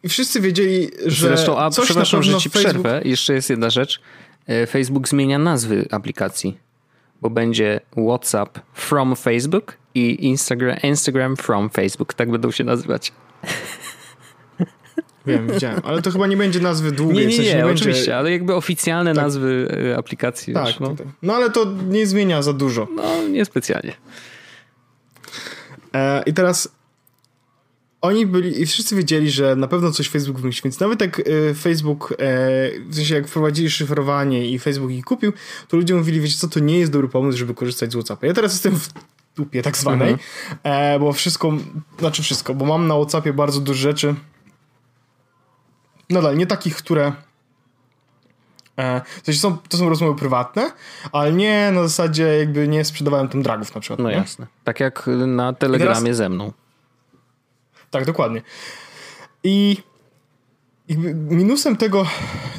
[0.03, 1.27] I wszyscy wiedzieli, że.
[1.27, 2.73] Zresztą, a coś przepraszam, że ci Facebook...
[2.73, 3.01] przerwę.
[3.05, 4.01] Jeszcze jest jedna rzecz.
[4.47, 6.57] E, Facebook zmienia nazwy aplikacji,
[7.21, 12.13] bo będzie WhatsApp from Facebook i Instagram, Instagram from Facebook.
[12.13, 13.11] Tak będą się nazywać.
[15.27, 17.17] Wiem, widziałem, ale to chyba nie będzie nazwy długiej.
[17.17, 18.17] Nie, nie, w sensie nie, nie oczywiście, będzie...
[18.17, 19.23] ale jakby oficjalne tak.
[19.23, 20.53] nazwy e, aplikacji.
[20.53, 20.95] Tak, już, no.
[20.95, 21.07] Tak.
[21.21, 22.87] no ale to nie zmienia za dużo.
[22.95, 23.93] No, niespecjalnie.
[25.93, 26.69] E, I teraz
[28.01, 31.53] oni byli i wszyscy wiedzieli, że na pewno coś Facebook wymyśli, więc nawet jak e,
[31.53, 32.15] Facebook, e,
[32.89, 35.33] w sensie jak wprowadzili szyfrowanie i Facebook ich kupił,
[35.67, 38.27] to ludzie mówili, wiecie co, to nie jest dobry pomysł, żeby korzystać z WhatsAppa.
[38.27, 38.89] Ja teraz jestem w
[39.35, 40.15] dupie tak zwanej,
[40.63, 40.99] mhm.
[40.99, 41.53] bo wszystko,
[41.99, 44.15] znaczy wszystko, bo mam na WhatsAppie bardzo dużo rzeczy,
[46.09, 47.13] nadal nie takich, które
[48.79, 50.71] e, sensie są, to są rozmowy prywatne,
[51.11, 53.99] ale nie na zasadzie jakby nie sprzedawałem tam dragów na przykład.
[53.99, 54.15] No nie?
[54.15, 54.47] jasne.
[54.63, 56.17] Tak jak na telegramie teraz...
[56.17, 56.51] ze mną.
[57.91, 58.41] Tak, dokładnie.
[59.43, 59.77] I
[61.29, 62.05] minusem tego,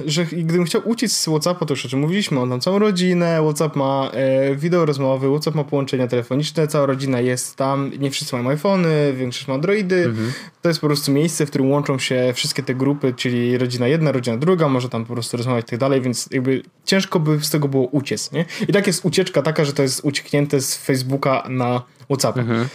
[0.07, 3.41] że gdybym chciał uciec z Whatsappa, to już o czym mówiliśmy, on ma całą rodzinę,
[3.43, 8.37] Whatsapp ma e, wideo rozmowy, Whatsapp ma połączenia telefoniczne, cała rodzina jest tam, nie wszyscy
[8.37, 10.05] mają iPhony, większość ma Androidy.
[10.05, 10.33] Mhm.
[10.63, 14.13] To jest po prostu miejsce, w którym łączą się wszystkie te grupy, czyli rodzina jedna,
[14.13, 17.51] rodzina druga, może tam po prostu rozmawiać i tak dalej, więc jakby ciężko by z
[17.51, 18.45] tego było uciec, nie?
[18.69, 22.39] I tak jest ucieczka taka, że to jest ucieknięte z Facebooka na Whatsapp.
[22.39, 22.69] Mhm.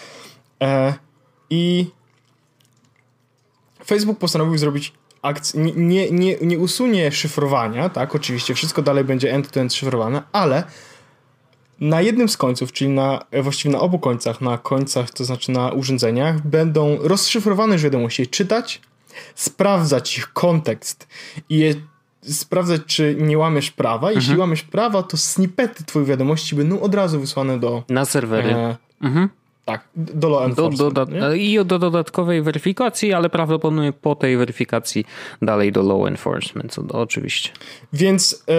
[0.61, 0.93] E,
[1.49, 1.85] I
[3.85, 9.33] Facebook postanowił zrobić akcję, nie, nie, nie, nie usunie szyfrowania, tak, oczywiście wszystko dalej będzie
[9.33, 10.63] end-to-end szyfrowane, ale
[11.79, 15.71] na jednym z końców, czyli na, właściwie na obu końcach, na końcach, to znaczy na
[15.71, 18.81] urządzeniach, będą rozszyfrowane już wiadomości, czytać,
[19.35, 21.07] sprawdzać ich kontekst
[21.49, 21.73] i je
[22.21, 24.11] sprawdzać, czy nie łamiesz prawa.
[24.11, 24.39] Jeśli mhm.
[24.39, 27.83] łamiesz prawa, to snippety twoich wiadomości będą od razu wysłane do...
[27.89, 28.49] Na serwery.
[28.49, 29.29] E, mhm.
[29.65, 30.93] Tak, do law enforcement.
[30.93, 35.05] Do, do, I do dodatkowej weryfikacji, ale prawdopodobnie po tej weryfikacji
[35.41, 37.49] dalej do law enforcement, co, oczywiście.
[37.93, 38.53] Więc e,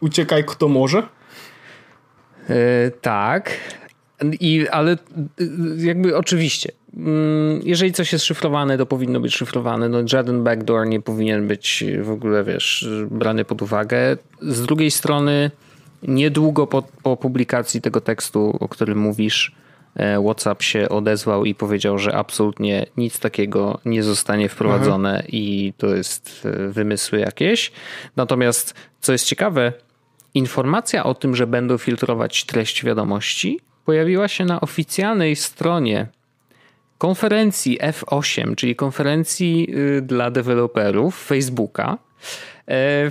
[0.00, 1.08] uciekaj kto może.
[2.48, 3.50] E, tak,
[4.40, 4.98] i, ale
[5.76, 9.88] jakby oczywiście, mm, jeżeli coś jest szyfrowane, to powinno być szyfrowane.
[9.88, 14.16] No, żaden backdoor nie powinien być w ogóle, wiesz, brany pod uwagę.
[14.40, 15.50] Z drugiej strony,
[16.08, 19.54] niedługo po, po publikacji tego tekstu, o którym mówisz,
[19.96, 25.28] e, WhatsApp się odezwał i powiedział, że absolutnie nic takiego nie zostanie wprowadzone Aha.
[25.28, 27.72] i to jest e, wymysły jakieś.
[28.16, 29.72] Natomiast, co jest ciekawe,
[30.34, 36.06] informacja o tym, że będą filtrować treść wiadomości, pojawiła się na oficjalnej stronie
[36.98, 41.98] konferencji F8, czyli konferencji y, dla deweloperów Facebooka,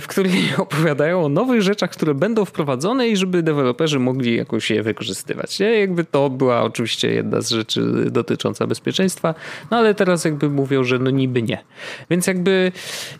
[0.00, 4.82] w której opowiadają o nowych rzeczach, które będą wprowadzone i żeby deweloperzy mogli jakoś je
[4.82, 5.58] wykorzystywać.
[5.58, 5.80] Nie?
[5.80, 9.34] Jakby to była oczywiście jedna z rzeczy dotycząca bezpieczeństwa,
[9.70, 11.64] no ale teraz jakby mówią, że no niby nie.
[12.10, 12.72] Więc jakby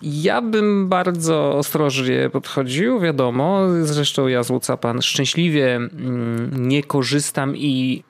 [0.03, 8.03] ja bym bardzo ostrożnie podchodził, wiadomo, zresztą ja z Whatsappa szczęśliwie mm, nie korzystam i,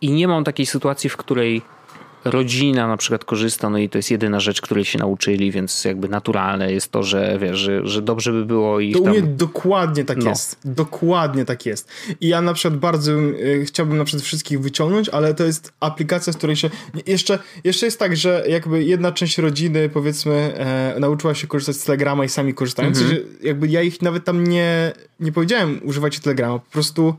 [0.00, 1.62] i nie mam takiej sytuacji, w której
[2.24, 6.08] rodzina na przykład korzysta, no i to jest jedyna rzecz, której się nauczyli, więc jakby
[6.08, 9.12] naturalne jest to, że wiesz, że, że dobrze by było ich To u tam...
[9.12, 10.30] mnie dokładnie tak no.
[10.30, 10.58] jest.
[10.64, 11.88] Dokładnie tak jest.
[12.20, 16.32] I ja na przykład bardzo y, chciałbym na przykład wszystkich wyciągnąć, ale to jest aplikacja,
[16.32, 16.70] z której się...
[17.06, 21.84] Jeszcze, jeszcze jest tak, że jakby jedna część rodziny powiedzmy e, nauczyła się korzystać z
[21.84, 23.08] Telegrama i sami korzystają, mhm.
[23.08, 27.14] że jakby ja ich nawet tam nie, nie powiedziałem używajcie Telegrama, po prostu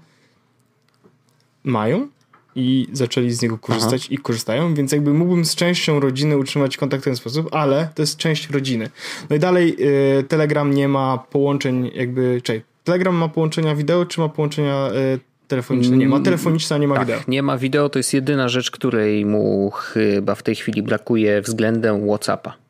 [1.63, 2.07] mają
[2.55, 4.13] i zaczęli z niego korzystać Aha.
[4.13, 8.01] i korzystają, więc jakby mógłbym z częścią rodziny utrzymać kontakt w ten sposób, ale to
[8.01, 8.89] jest część rodziny.
[9.29, 9.75] No i dalej
[10.19, 15.19] y, Telegram nie ma połączeń jakby, czekaj, Telegram ma połączenia wideo, czy ma połączenia y,
[15.47, 15.97] telefoniczne?
[15.97, 17.19] Nie ma mm, telefoniczne, a nie ma tak, wideo.
[17.27, 22.07] Nie ma wideo, to jest jedyna rzecz, której mu chyba w tej chwili brakuje względem
[22.07, 22.62] Whatsappa.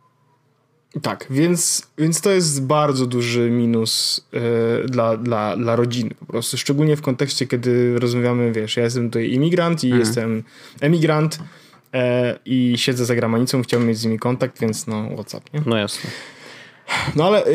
[1.01, 6.57] Tak, więc, więc to jest bardzo duży minus e, dla, dla, dla rodziny po prostu,
[6.57, 9.99] szczególnie w kontekście, kiedy rozmawiamy, wiesz, ja jestem tutaj imigrant i mhm.
[9.99, 10.43] jestem
[10.81, 11.39] emigrant
[11.93, 15.61] e, i siedzę za granicą, chciałbym mieć z nimi kontakt, więc no WhatsApp, nie?
[15.65, 16.09] No jasne.
[17.15, 17.49] No ale y,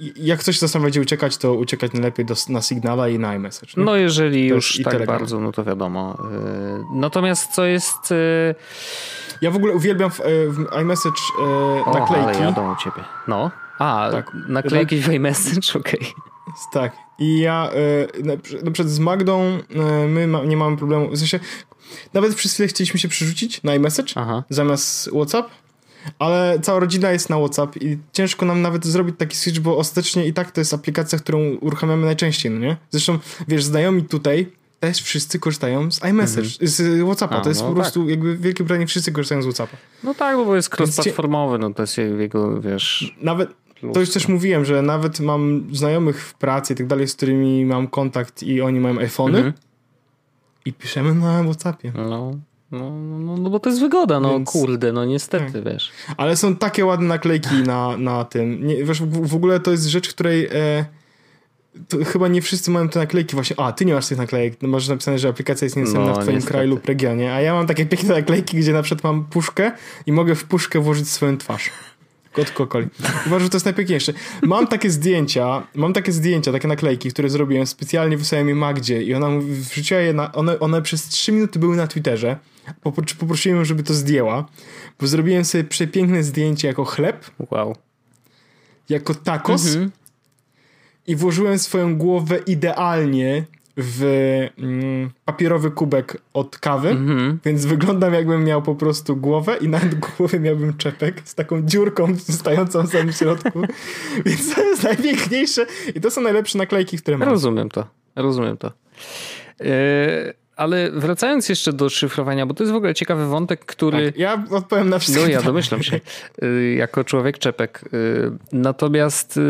[0.00, 3.72] y, jak coś czasem będzie uciekać, to uciekać najlepiej do, na Signala i na iMessage.
[3.76, 3.84] Nie?
[3.84, 5.18] No jeżeli już tak Telegram.
[5.18, 6.18] bardzo, no to wiadomo.
[6.92, 8.14] Y, natomiast co jest...
[9.40, 12.28] Ja w ogóle uwielbiam w, w iMessage e, naklejki.
[12.28, 13.04] ale jadą u ciebie.
[13.28, 13.50] No.
[13.78, 14.32] A, tak.
[14.48, 16.00] naklejki w iMessage, okej.
[16.00, 16.62] Okay.
[16.72, 16.92] Tak.
[17.18, 17.70] I ja
[18.24, 18.36] na,
[18.72, 19.58] przykład z Magdą
[20.08, 21.10] my ma, nie mamy problemu.
[21.10, 21.40] W sensie,
[22.14, 24.44] nawet przez chwilę chcieliśmy się przerzucić na iMessage Aha.
[24.50, 25.50] zamiast WhatsApp,
[26.18, 30.26] ale cała rodzina jest na WhatsApp i ciężko nam nawet zrobić taki switch, bo ostatecznie
[30.26, 32.76] i tak to jest aplikacja, którą uruchamiamy najczęściej, no nie?
[32.90, 34.46] Zresztą, wiesz, znajomi tutaj
[34.80, 36.66] też wszyscy korzystają z iMessage, mm -hmm.
[36.66, 37.36] z Whatsappa.
[37.36, 38.10] A, to jest no po prostu tak.
[38.10, 39.76] jakby w Wielkiej Brytanii wszyscy korzystają z Whatsappa.
[40.04, 43.14] No tak, bo jest cross-platformowy, no to jest jego, wiesz...
[43.22, 47.08] Nawet, plus, to już też mówiłem, że nawet mam znajomych w pracy i tak dalej,
[47.08, 49.56] z którymi mam kontakt i oni mają iPhony mm -hmm.
[50.64, 51.92] i piszemy na Whatsappie.
[51.94, 52.38] No.
[52.72, 55.72] No, no, no bo to jest wygoda, no Więc, kurde, no niestety, tak.
[55.72, 55.90] wiesz.
[56.16, 58.66] Ale są takie ładne naklejki na, na tym.
[58.66, 60.48] Nie, wiesz, w, w ogóle to jest rzecz, której...
[60.52, 60.84] E,
[62.06, 63.60] chyba nie wszyscy mają te naklejki właśnie.
[63.60, 64.62] A, ty nie masz tych naklejek.
[64.62, 66.52] No, masz napisane, że aplikacja jest niedostępna no, w twoim niestety.
[66.52, 67.34] kraju lub regionie.
[67.34, 69.72] A ja mam takie piękne naklejki, gdzie na przykład mam puszkę
[70.06, 71.70] i mogę w puszkę włożyć swoją twarz.
[72.32, 72.88] Kot kokoli.
[73.26, 74.12] Uważam, że to jest najpiękniejsze.
[74.42, 79.14] Mam takie zdjęcia, mam takie zdjęcia, takie naklejki, które zrobiłem, specjalnie wysłałem je Magdzie i
[79.14, 82.36] ona wrzuciła je na, one, one przez 3 minuty były na Twitterze.
[83.18, 84.48] Poprosiłem żeby to zdjęła,
[85.00, 87.30] bo zrobiłem sobie przepiękne zdjęcie jako chleb.
[87.50, 87.76] Wow.
[88.88, 89.66] Jako tacos.
[89.66, 89.90] Mhm
[91.06, 93.44] i włożyłem swoją głowę idealnie
[93.76, 94.02] w
[94.58, 97.36] mm, papierowy kubek od kawy, mm-hmm.
[97.44, 99.80] więc wyglądam jakbym miał po prostu głowę i na
[100.18, 103.60] głowie miałbym czepek z taką dziurką stającą w samym środku.
[104.26, 107.28] więc to jest najpiękniejsze i to są najlepsze naklejki, które mam.
[107.28, 108.72] Rozumiem to, rozumiem to.
[109.60, 109.66] Yy,
[110.56, 114.06] ale wracając jeszcze do szyfrowania, bo to jest w ogóle ciekawy wątek, który...
[114.12, 115.24] Tak, ja odpowiem na wszystko.
[115.24, 116.00] No ja domyślam się,
[116.42, 117.84] yy, jako człowiek czepek.
[117.92, 119.40] Yy, natomiast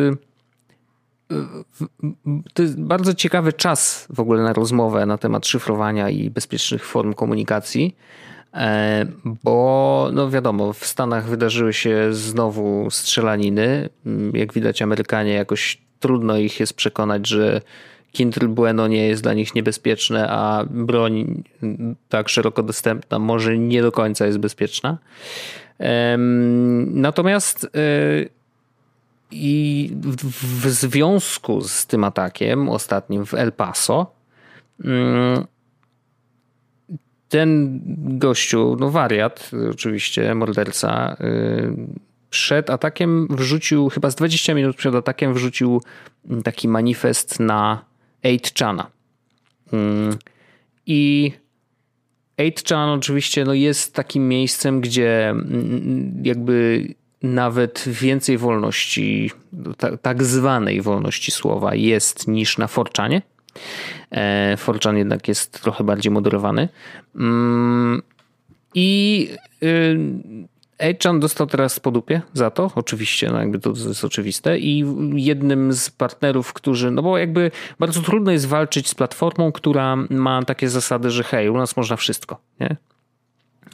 [2.54, 7.14] to jest bardzo ciekawy czas w ogóle na rozmowę na temat szyfrowania i bezpiecznych form
[7.14, 7.96] komunikacji,
[8.56, 13.88] E, bo no wiadomo, w Stanach wydarzyły się znowu strzelaniny.
[14.06, 17.60] Mm, jak widać, Amerykanie jakoś trudno ich jest przekonać, że
[18.12, 21.42] Kindle Bueno nie jest dla nich niebezpieczne, a broń
[22.08, 24.98] tak szeroko dostępna może nie do końca jest bezpieczna.
[26.86, 27.68] Natomiast e,
[29.30, 29.90] i
[30.62, 34.14] w związku z tym atakiem ostatnim w El Paso,
[34.84, 35.44] mm,
[37.28, 37.80] ten
[38.18, 41.76] gościu, no wariat, oczywiście, morderca, y,
[42.30, 45.82] przed atakiem wrzucił, chyba z 20 minut przed atakiem wrzucił
[46.44, 47.84] taki manifest na
[48.26, 48.86] 8chana.
[49.72, 50.16] Mm,
[50.86, 51.32] I
[52.38, 56.86] 8chan oczywiście no jest takim miejscem, gdzie mm, jakby
[57.22, 59.30] nawet więcej wolności,
[60.02, 63.22] tak zwanej wolności słowa jest niż na Forczanie.
[64.10, 66.68] E, Forchan jednak jest trochę bardziej moderowany.
[67.16, 68.02] Mm,
[68.74, 69.28] I
[70.78, 74.58] Echan dostał teraz po dupie za to, oczywiście, no jakby to jest oczywiste.
[74.58, 74.84] I
[75.14, 80.42] jednym z partnerów, którzy, no bo jakby bardzo trudno jest walczyć z platformą, która ma
[80.42, 82.76] takie zasady, że hej, u nas można wszystko, nie?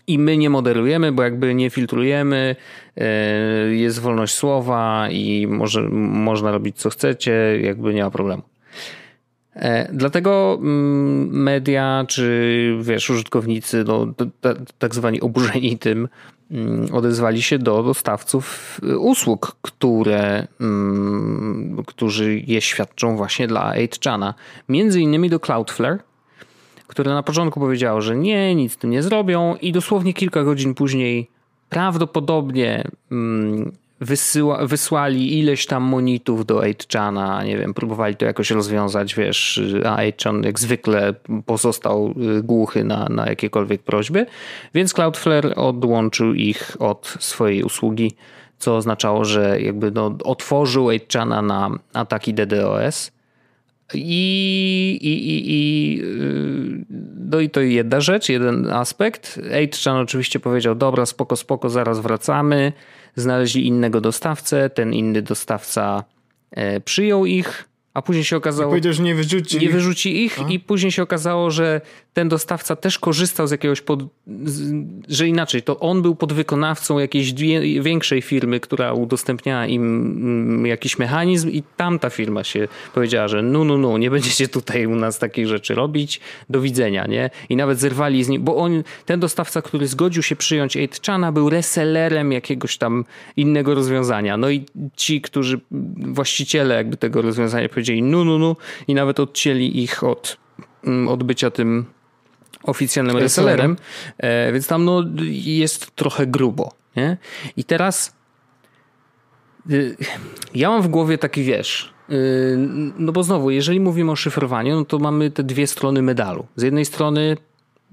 [0.06, 2.56] I my nie moderujemy, bo jakby nie filtrujemy,
[2.96, 3.06] e,
[3.74, 8.42] jest wolność słowa i może, można robić co chcecie, jakby nie ma problemu.
[9.56, 14.06] E, dlatego mm, media, czy wiesz, użytkownicy, no,
[14.78, 16.08] tak zwani oburzeni tym,
[16.50, 24.34] mm, odezwali się do dostawców y, usług, które, mm, którzy je świadczą właśnie dla 8chana.
[24.68, 25.98] Między innymi do Cloudflare,
[26.86, 30.74] które na początku powiedziało, że nie, nic z tym nie zrobią i dosłownie kilka godzin
[30.74, 31.30] później
[31.68, 32.90] prawdopodobnie
[34.02, 39.96] wysyła, wysłali ileś tam monitów do 8chana, nie wiem, próbowali to jakoś rozwiązać, wiesz, a
[39.96, 41.14] 8chan jak zwykle
[41.46, 44.26] pozostał y, głuchy na, na jakiekolwiek prośby,
[44.74, 48.12] więc Cloudflare odłączył ich od swojej usługi,
[48.58, 53.12] co oznaczało, że jakby no, otworzył 8chana na ataki DDoS.
[53.94, 56.84] I, i, i, i, y,
[57.30, 59.38] no i to jedna rzecz, jeden aspekt.
[59.38, 62.72] 8chan oczywiście powiedział, dobra, spoko, spoko, zaraz wracamy
[63.16, 66.04] znaleźli innego dostawcę, ten inny dostawca
[66.50, 68.70] e, przyjął ich, a później się okazało.
[68.70, 69.58] powiedział, że nie wyrzuci.
[69.58, 71.80] Nie wyrzuci ich, i później się okazało, że
[72.14, 73.80] ten dostawca też korzystał z jakiegoś.
[73.80, 74.00] Pod,
[75.08, 77.32] że inaczej, to on był podwykonawcą jakiejś
[77.80, 83.64] większej firmy, która udostępniała im mm, jakiś mechanizm, i tamta firma się powiedziała, że no,
[83.64, 87.30] no, no, nie będziecie tutaj u nas takich rzeczy robić, do widzenia, nie?
[87.48, 91.50] I nawet zerwali z nim, bo on, ten dostawca, który zgodził się przyjąć 8chana, był
[91.50, 93.04] resellerem jakiegoś tam
[93.36, 94.36] innego rozwiązania.
[94.36, 94.64] No i
[94.96, 95.60] ci, którzy,
[95.96, 98.56] właściciele jakby tego rozwiązania powiedzieli, no, no, no,
[98.88, 100.36] i nawet odcięli ich od,
[100.84, 101.84] mm, od bycia tym
[102.62, 103.76] oficjalnym resellerem,
[104.18, 106.72] e, więc tam no, jest trochę grubo.
[106.96, 107.16] Nie?
[107.56, 108.16] I teraz
[109.70, 109.96] y,
[110.54, 112.56] ja mam w głowie taki, wiesz, y,
[112.98, 116.46] no bo znowu, jeżeli mówimy o szyfrowaniu, no to mamy te dwie strony medalu.
[116.56, 117.36] Z jednej strony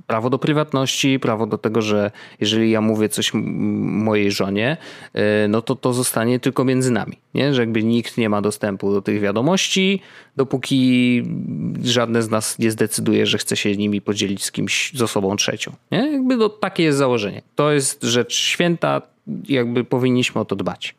[0.07, 4.77] prawo do prywatności, prawo do tego, że jeżeli ja mówię coś mojej żonie,
[5.13, 7.17] e, no to to zostanie tylko między nami.
[7.33, 7.53] Nie?
[7.53, 10.01] Że jakby nikt nie ma dostępu do tych wiadomości,
[10.37, 11.23] dopóki
[11.83, 15.71] żadne z nas nie zdecyduje, że chce się nimi podzielić z kimś, z osobą trzecią.
[15.91, 16.11] Nie?
[16.11, 17.41] Jakby to takie jest założenie.
[17.55, 19.01] To jest rzecz święta,
[19.49, 20.98] jakby powinniśmy o to dbać.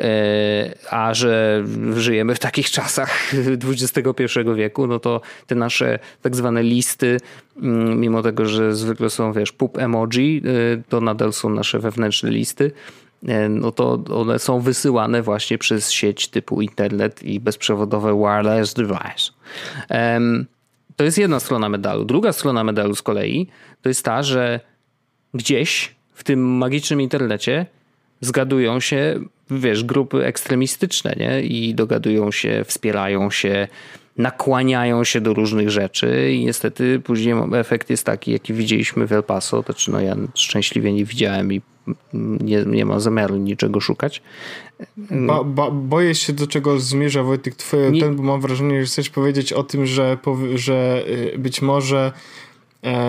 [0.00, 1.64] E, a że
[1.96, 3.32] żyjemy w takich czasach
[3.70, 7.20] XXI wieku, no to te nasze tak zwane listy,
[7.62, 12.30] mm, mimo tego, że zwykle są, wiesz, pup emoji, e, to nadal są nasze wewnętrzne
[12.30, 12.72] listy,
[13.28, 19.32] e, no to one są wysyłane właśnie przez sieć typu internet i bezprzewodowe wireless device.
[20.96, 22.04] To jest jedna strona medalu.
[22.04, 23.46] Druga strona medalu z kolei
[23.82, 24.60] to jest ta, że
[25.34, 27.66] gdzieś w tym magicznym internecie
[28.20, 31.42] zgadują się, wiesz, grupy ekstremistyczne, nie?
[31.42, 33.68] I dogadują się, wspierają się,
[34.16, 39.22] nakłaniają się do różnych rzeczy i niestety później efekt jest taki, jaki widzieliśmy w El
[39.22, 41.60] Paso, to znaczy no ja szczęśliwie nie widziałem i
[42.40, 44.22] nie, nie mam zamiaru niczego szukać.
[45.10, 48.00] Ba, ba, boję się do czego zmierza Wojtek twoje nie...
[48.00, 50.18] ten, bo mam wrażenie, że chcesz powiedzieć o tym, że,
[50.54, 51.04] że
[51.34, 52.12] y, być może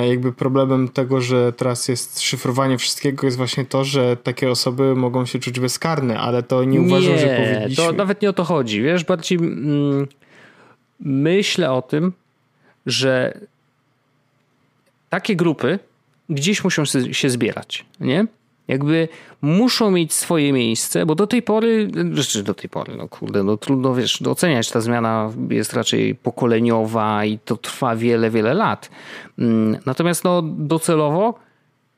[0.09, 5.25] jakby problemem tego, że teraz jest szyfrowanie wszystkiego jest właśnie to, że takie osoby mogą
[5.25, 7.85] się czuć bezkarne, ale to nie uważam, nie, że powinniśmy...
[7.85, 10.07] to nawet nie o to chodzi, wiesz, bardziej mm,
[10.99, 12.13] myślę o tym,
[12.85, 13.39] że
[15.09, 15.79] takie grupy
[16.29, 18.25] gdzieś muszą się zbierać, nie?
[18.71, 19.07] Jakby
[19.41, 23.57] muszą mieć swoje miejsce, bo do tej pory, znaczy do tej pory, no kurde, no
[23.57, 28.89] trudno wiesz, oceniać, ta zmiana jest raczej pokoleniowa i to trwa wiele, wiele lat.
[29.39, 31.33] Mm, natomiast no docelowo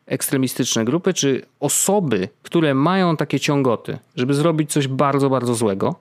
[0.06, 5.96] ekstremistyczne grupy, czy osoby, które mają takie ciągoty, żeby zrobić coś bardzo, bardzo złego,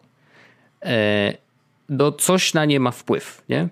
[0.83, 1.33] e,
[1.89, 3.69] do coś na nie ma wpływ, nie?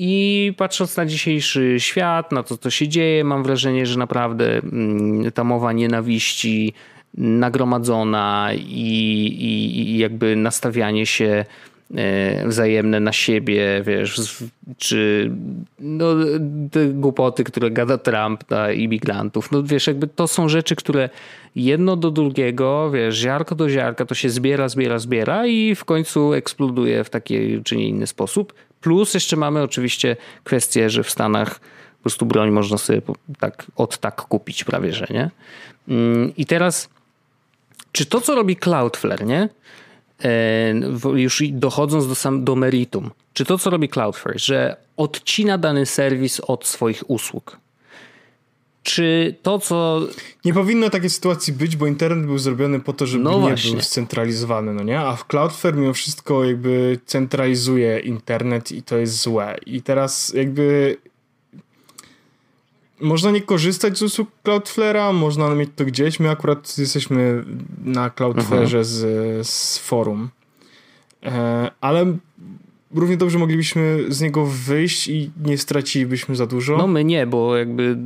[0.00, 5.32] I patrząc na dzisiejszy świat, na to, co się dzieje, mam wrażenie, że naprawdę mm,
[5.32, 6.72] ta mowa nienawiści
[7.14, 11.44] nagromadzona i, i, i jakby nastawianie się
[11.94, 14.42] e, wzajemne na siebie, wiesz,
[14.76, 15.30] czy
[15.78, 16.06] no,
[16.70, 19.52] te głupoty, które gada Trump na imigrantów.
[19.52, 21.08] No wiesz, jakby to są rzeczy, które
[21.56, 26.32] jedno do drugiego, wiesz, ziarko do ziarka to się zbiera, zbiera, zbiera i w końcu
[26.32, 28.52] eksploduje w taki czy nie inny sposób.
[28.80, 31.60] Plus jeszcze mamy oczywiście kwestię, że w Stanach
[31.98, 33.02] po prostu broń można sobie
[33.38, 35.30] tak, od tak kupić prawie, że nie.
[35.88, 36.88] Mm, I teraz,
[37.92, 39.48] czy to, co robi Cloudflare, nie?
[40.24, 40.74] E,
[41.14, 46.40] już dochodząc do, sam, do meritum, czy to, co robi Cloudflare, że odcina dany serwis
[46.40, 47.58] od swoich usług,
[48.88, 50.00] czy to, co.
[50.44, 53.72] Nie powinno takiej sytuacji być, bo internet był zrobiony po to, żeby no nie właśnie.
[53.72, 55.00] był scentralizowany, no nie?
[55.00, 59.56] A w Cloudflare mimo wszystko jakby centralizuje internet i to jest złe.
[59.66, 60.96] I teraz jakby
[63.00, 66.20] można nie korzystać z usług Cloudflare'a, można mieć to gdzieś.
[66.20, 67.44] My akurat jesteśmy
[67.84, 68.84] na Cloudflare'ze mhm.
[68.84, 70.28] z, z forum.
[71.22, 72.16] E, ale
[72.94, 76.76] równie dobrze moglibyśmy z niego wyjść i nie stracilibyśmy za dużo.
[76.76, 77.96] No my nie, bo jakby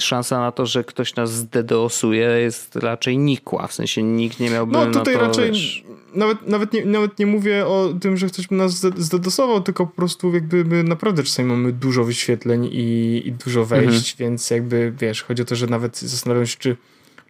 [0.00, 4.72] szansa na to, że ktoś nas zdedosuje jest raczej nikła, w sensie nikt nie miałby
[4.72, 5.84] No tutaj to, raczej wiesz...
[6.14, 9.96] nawet, nawet, nie, nawet nie mówię o tym, że ktoś by nas zdedosował, tylko po
[9.96, 14.30] prostu jakby my naprawdę czasami mamy dużo wyświetleń i, i dużo wejść, mhm.
[14.30, 16.76] więc jakby wiesz, chodzi o to, że nawet zastanawiam się, czy,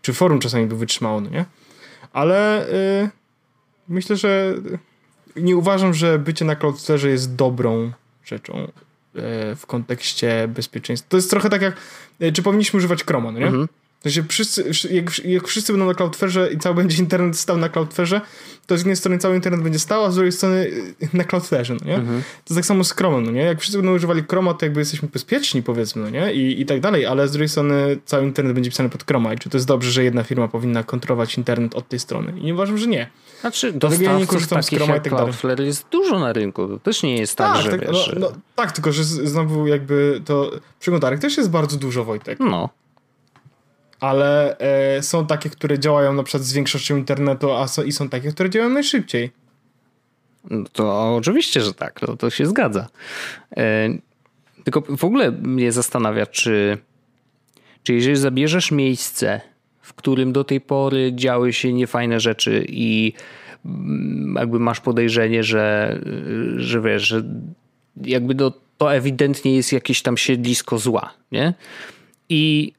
[0.03, 1.45] czy forum czasami by wytrzymało, no nie?
[2.13, 2.67] Ale
[3.03, 3.11] yy,
[3.89, 4.55] myślę, że
[5.37, 7.93] nie uważam, że bycie na Cloudflare jest dobrą
[8.25, 8.69] rzeczą e,
[9.57, 11.11] w kontekście bezpieczeństwa.
[11.11, 11.77] To jest trochę tak jak,
[12.21, 13.47] e, czy powinniśmy używać Chroma, no nie?
[13.47, 13.69] Mhm.
[14.07, 18.21] Się wszyscy, jak, jak wszyscy będą na Cloudflare i cały będzie internet stał na Cloudflare,
[18.67, 20.71] to z jednej strony cały internet będzie stał, a z drugiej strony
[21.13, 21.95] na Cloudflare, no nie?
[21.95, 22.23] Mhm.
[22.45, 23.41] To tak samo z Chromem, no nie?
[23.41, 26.33] Jak wszyscy będą używali Chroma, to jakby jesteśmy bezpieczni, powiedzmy, no nie?
[26.33, 29.39] I, i tak dalej, ale z drugiej strony cały internet będzie pisany pod Chroma i
[29.39, 32.33] czy to jest dobrze, że jedna firma powinna kontrolować internet od tej strony?
[32.41, 33.11] I nie uważam, że nie.
[33.47, 36.69] Znaczy, dostawców ja nie korzystam z Chroma i tak Cloudflare jest dużo na rynku.
[36.69, 38.11] To też nie jest tak, tak że tak, wiesz...
[38.15, 40.51] No, no, tak, tylko że znowu jakby to...
[40.81, 42.41] Przeglądarek też jest bardzo dużo, Wojtek.
[42.41, 42.69] No
[44.01, 48.09] ale e, są takie, które działają na przykład z większością internetu, a są, i są
[48.09, 49.33] takie, które działają najszybciej.
[50.51, 52.87] No to oczywiście, że tak, no, to się zgadza.
[53.57, 53.89] E,
[54.65, 56.79] tylko w ogóle mnie zastanawia, czy,
[57.83, 59.41] czy jeżeli zabierzesz miejsce,
[59.87, 63.13] w którym do tej pory działy się niefajne rzeczy i
[63.67, 65.99] mm, jakby masz podejrzenie, że,
[66.57, 67.23] że wiesz, że
[68.03, 71.55] jakby to, to ewidentnie jest jakieś tam siedlisko zła, nie?
[72.29, 72.73] I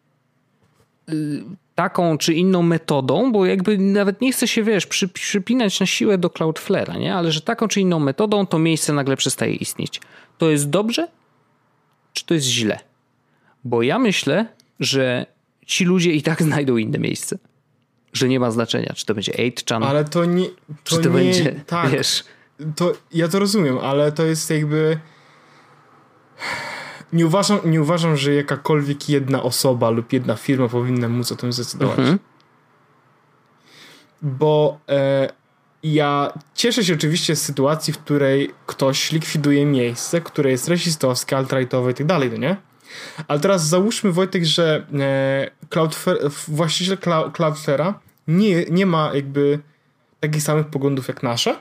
[1.76, 6.18] taką czy inną metodą, bo jakby nawet nie chce się, wiesz, przy, przypinać na siłę
[6.18, 7.16] do Cloudflare'a, nie?
[7.16, 10.01] Ale że taką czy inną metodą to miejsce nagle przestaje istnieć.
[10.38, 11.08] To jest dobrze?
[12.14, 12.80] Czy to jest źle?
[13.64, 14.45] Bo ja myślę,
[14.80, 15.26] że
[15.68, 17.38] ci ludzie i tak znajdą inne miejsce.
[18.13, 20.53] Że nie ma znaczenia, czy to będzie 8chan, ale to nie, to
[20.84, 22.24] czy to nie, będzie, tak, wiesz...
[22.76, 24.99] To, ja to rozumiem, ale to jest jakby
[27.13, 31.53] nie uważam, nie uważam, że jakakolwiek jedna osoba lub jedna firma powinna móc o tym
[31.53, 31.99] zdecydować.
[31.99, 32.20] Mhm.
[34.22, 35.30] Bo e,
[35.84, 41.91] ja cieszę się oczywiście z sytuacji, w której ktoś likwiduje miejsce, które jest rasistowskie, alt-rightowe
[41.91, 42.57] i tak dalej, no nie?
[43.28, 46.18] Ale teraz załóżmy, Wojtek, że e, Cloudflare,
[46.48, 47.94] właściciel Cloudflare'a
[48.28, 49.60] nie, nie ma jakby
[50.20, 51.56] takich samych poglądów jak nasze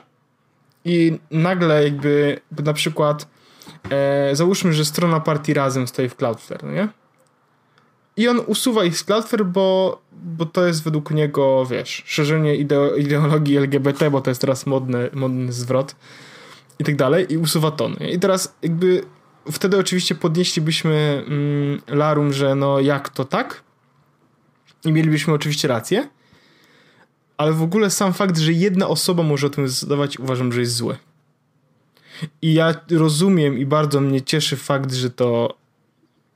[0.85, 3.27] i nagle jakby na przykład
[3.89, 6.87] e, załóżmy, że strona partii razem stoi w Cloudflare, no nie?
[8.17, 12.55] I on usuwa ich z Cloudflare, bo, bo to jest według niego, wiesz, szerzenie
[12.97, 15.95] ideologii LGBT, bo to jest teraz modny, modny zwrot
[16.79, 17.89] i tak dalej, i usuwa to.
[17.89, 19.03] No I teraz jakby
[19.51, 23.63] wtedy oczywiście podnieślibyśmy mm, larum, że no jak to tak?
[24.85, 26.09] I mielibyśmy oczywiście rację,
[27.37, 30.75] ale w ogóle sam fakt, że jedna osoba może o tym zdecydować, uważam, że jest
[30.75, 30.97] zły.
[32.41, 35.57] I ja rozumiem i bardzo mnie cieszy fakt, że to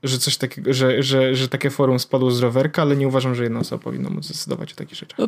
[0.03, 3.43] że coś takiego, że, że, że takie forum spadło z rowerka, ale nie uważam, że
[3.43, 5.19] jedna osoba powinna móc zdecydować o takich rzeczach.
[5.19, 5.27] No,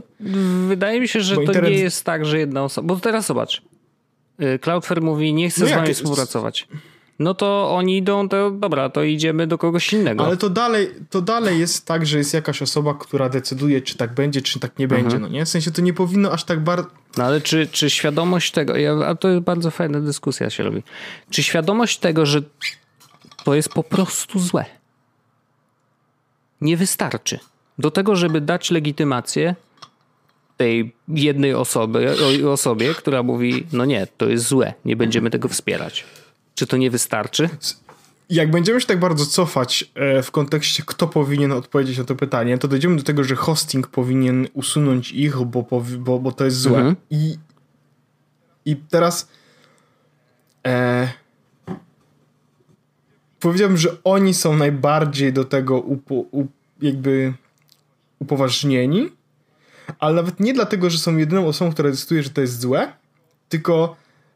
[0.67, 1.71] wydaje mi się, że bo to internet...
[1.71, 2.88] nie jest tak, że jedna osoba.
[2.88, 3.61] Bo teraz zobacz.
[4.41, 6.67] Y, Cloudflare mówi, nie chce no z wami współpracować
[7.20, 10.26] no to oni idą, to dobra, to idziemy do kogoś innego.
[10.26, 14.14] Ale to dalej, to dalej jest tak, że jest jakaś osoba, która decyduje, czy tak
[14.14, 15.01] będzie, czy tak nie mhm.
[15.01, 15.45] będzie, no nie?
[15.45, 16.89] W sensie to nie powinno aż tak bardzo...
[17.18, 20.84] No ale czy, czy świadomość tego, ja, a to jest bardzo fajna dyskusja się robi,
[21.30, 22.41] czy świadomość tego, że
[23.43, 24.66] to jest po prostu złe,
[26.61, 27.39] nie wystarczy.
[27.80, 29.55] do tego, żeby dać legitymację
[30.57, 32.16] tej jednej osoby,
[32.51, 36.05] osobie, która mówi, no nie, to jest złe, nie będziemy tego wspierać.
[36.56, 37.49] Czy to nie wystarczy?
[38.30, 42.58] Jak będziemy się tak bardzo cofać e, w kontekście, kto powinien odpowiedzieć na to pytanie,
[42.58, 45.66] to dojdziemy do tego, że hosting powinien usunąć ich, bo,
[45.99, 46.78] bo, bo to jest złe.
[46.78, 46.95] Mhm.
[47.10, 47.38] I,
[48.66, 49.30] I teraz
[50.68, 51.08] e,
[53.39, 56.49] powiedziałbym, że oni są najbardziej do tego upo, up,
[56.82, 57.34] jakby
[58.20, 59.10] upoważnieni,
[59.99, 62.93] ale nawet nie dlatego, że są jedyną osobą, która decyduje, że to jest złe,
[63.49, 63.95] tylko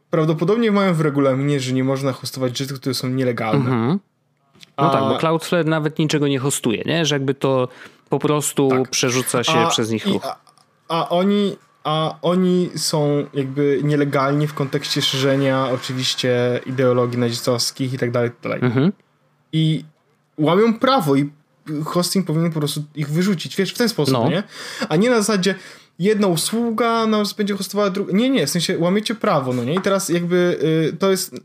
[0.09, 3.69] prawdopodobnie mają w regulaminie, że nie można hostować rzeczy, które są nielegalne.
[3.69, 3.99] Mhm.
[4.77, 4.89] No A...
[4.89, 7.05] tak, bo Cloudflare nawet niczego nie hostuje, nie?
[7.05, 7.67] Że jakby to
[8.09, 8.89] po prostu tak.
[8.89, 10.25] przerzuca się a, przez nich ruch.
[10.25, 10.37] A,
[10.87, 18.11] a, oni, a oni są jakby nielegalni w kontekście szerzenia oczywiście ideologii nazistowskich i tak
[18.11, 18.59] dalej, tak dalej.
[18.61, 18.91] Mhm.
[19.53, 19.83] I
[20.37, 21.29] łamią prawo i
[21.85, 24.29] hosting powinien po prostu ich wyrzucić, wiesz, w ten sposób, no.
[24.29, 24.43] nie?
[24.89, 25.55] A nie na zasadzie
[25.99, 28.13] jedna usługa nas będzie hostowała druga.
[28.13, 29.73] Nie, nie, w sensie łamiecie prawo, no nie?
[29.73, 30.59] I teraz jakby
[30.93, 31.35] y, to jest,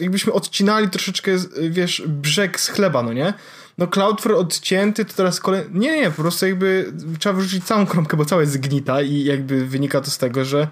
[0.00, 3.34] jakbyśmy odcinali troszeczkę, y, wiesz, brzeg z chleba, no nie?
[3.78, 5.70] No Cloudflare odcięty, to teraz kolejny...
[5.72, 9.66] Nie, nie, po prostu jakby trzeba wyrzucić całą kromkę, bo cała jest zgnita i jakby
[9.66, 10.68] wynika to z tego, że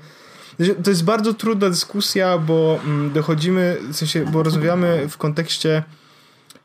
[0.85, 5.83] to jest bardzo trudna dyskusja, bo mm, dochodzimy, w sensie, bo rozmawiamy w kontekście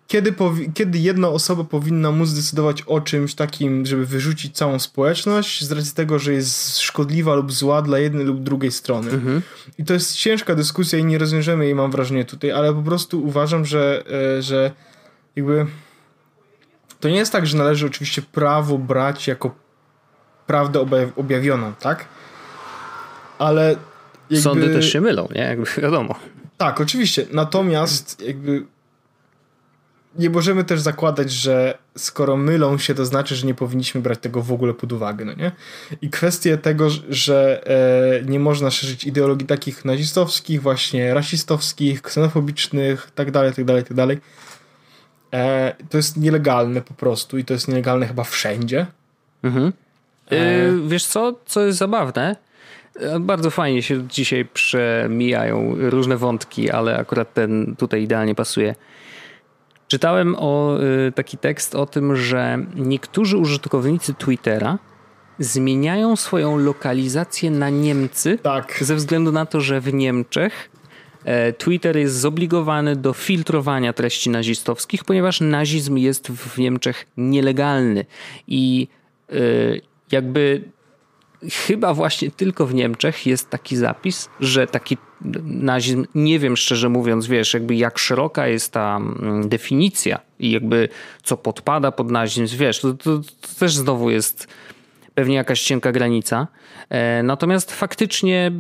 [0.08, 0.34] kiedy,
[0.74, 5.94] kiedy jedna osoba powinna móc decydować o czymś takim, żeby wyrzucić całą społeczność z racji
[5.96, 9.12] tego, że jest szkodliwa lub zła dla jednej lub drugiej strony.
[9.12, 9.42] Mhm.
[9.78, 13.24] I to jest ciężka dyskusja i nie rozwiążemy jej, mam wrażenie, tutaj, ale po prostu
[13.24, 14.04] uważam, że,
[14.38, 14.72] e, że
[15.36, 15.66] jakby
[17.00, 19.56] to nie jest tak, że należy oczywiście prawo brać jako
[20.48, 20.86] prawdę
[21.16, 22.06] objawioną, tak?
[23.40, 23.76] Ale
[24.30, 24.42] jakby...
[24.42, 25.42] Sądy też się mylą, nie?
[25.42, 26.16] Jakby wiadomo.
[26.58, 27.26] Tak, oczywiście.
[27.32, 28.66] Natomiast jakby
[30.20, 34.42] nie możemy też zakładać, że skoro mylą się, to znaczy, że nie powinniśmy brać tego
[34.42, 35.52] w ogóle pod uwagę, no nie?
[36.02, 37.68] I kwestie tego, że
[38.22, 43.94] e, nie można szerzyć ideologii takich nazistowskich, właśnie rasistowskich, ksenofobicznych, tak dalej, tak dalej, tak
[43.94, 44.20] dalej.
[45.34, 48.86] E, to jest nielegalne po prostu i to jest nielegalne chyba wszędzie.
[49.44, 49.74] Mhm.
[50.32, 50.88] E...
[50.88, 52.36] wiesz co, co jest zabawne?
[53.00, 58.76] E, bardzo fajnie się dzisiaj przemijają różne wątki, ale akurat ten tutaj idealnie pasuje.
[59.94, 60.78] Czytałem o,
[61.08, 64.80] y, taki tekst o tym, że niektórzy użytkownicy Twittera
[65.40, 68.78] zmieniają swoją lokalizację na Niemcy tak.
[68.82, 70.70] ze względu na to, że w Niemczech
[71.26, 78.06] e, Twitter jest zobligowany do filtrowania treści nazistowskich, ponieważ nazizm jest w Niemczech nielegalny
[78.48, 78.88] i
[79.34, 79.82] y,
[80.12, 80.62] jakby
[81.52, 84.98] chyba właśnie tylko w Niemczech jest taki zapis, że taki
[85.46, 90.90] nazizm, nie wiem szczerze mówiąc, wiesz, jakby jak szeroka jest ta mm, definicja i jakby
[91.24, 94.48] co podpada pod nazizm, wiesz, to, to, to też znowu jest
[95.16, 96.48] pewnie jakaś cienka granica.
[96.90, 98.52] E, natomiast faktycznie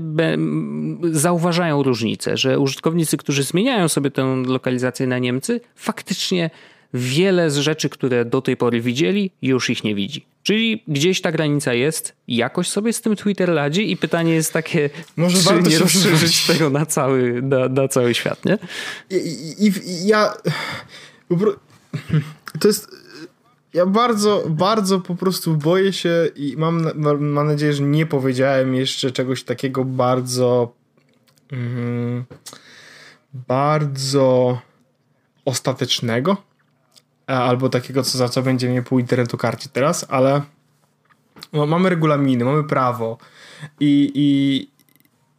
[1.12, 6.50] zauważają różnicę, że użytkownicy, którzy zmieniają sobie tę lokalizację na Niemcy, faktycznie
[6.94, 10.33] wiele z rzeczy, które do tej pory widzieli, już ich nie widzi.
[10.44, 14.90] Czyli gdzieś ta granica jest, jakoś sobie z tym Twitter ladzi i pytanie jest takie,
[15.18, 18.58] Może czy warto nie rozszerzyć tego na cały, na, na cały świat, nie?
[19.10, 19.16] I,
[19.60, 20.34] i, i ja...
[22.60, 22.88] To jest...
[23.74, 29.12] Ja bardzo, bardzo po prostu boję się i mam, mam nadzieję, że nie powiedziałem jeszcze
[29.12, 30.74] czegoś takiego bardzo...
[31.52, 32.24] Mm,
[33.34, 34.60] bardzo
[35.46, 36.38] ostatecznego
[37.42, 40.42] albo takiego, co za co będzie mnie pół internetu karcić teraz, ale
[41.54, 43.18] no, mamy regulaminy, mamy prawo
[43.80, 44.68] i, i,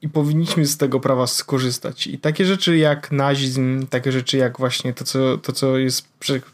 [0.03, 2.07] i powinniśmy z tego prawa skorzystać.
[2.07, 6.09] I takie rzeczy jak nazizm, takie rzeczy jak właśnie to, co, to, co jest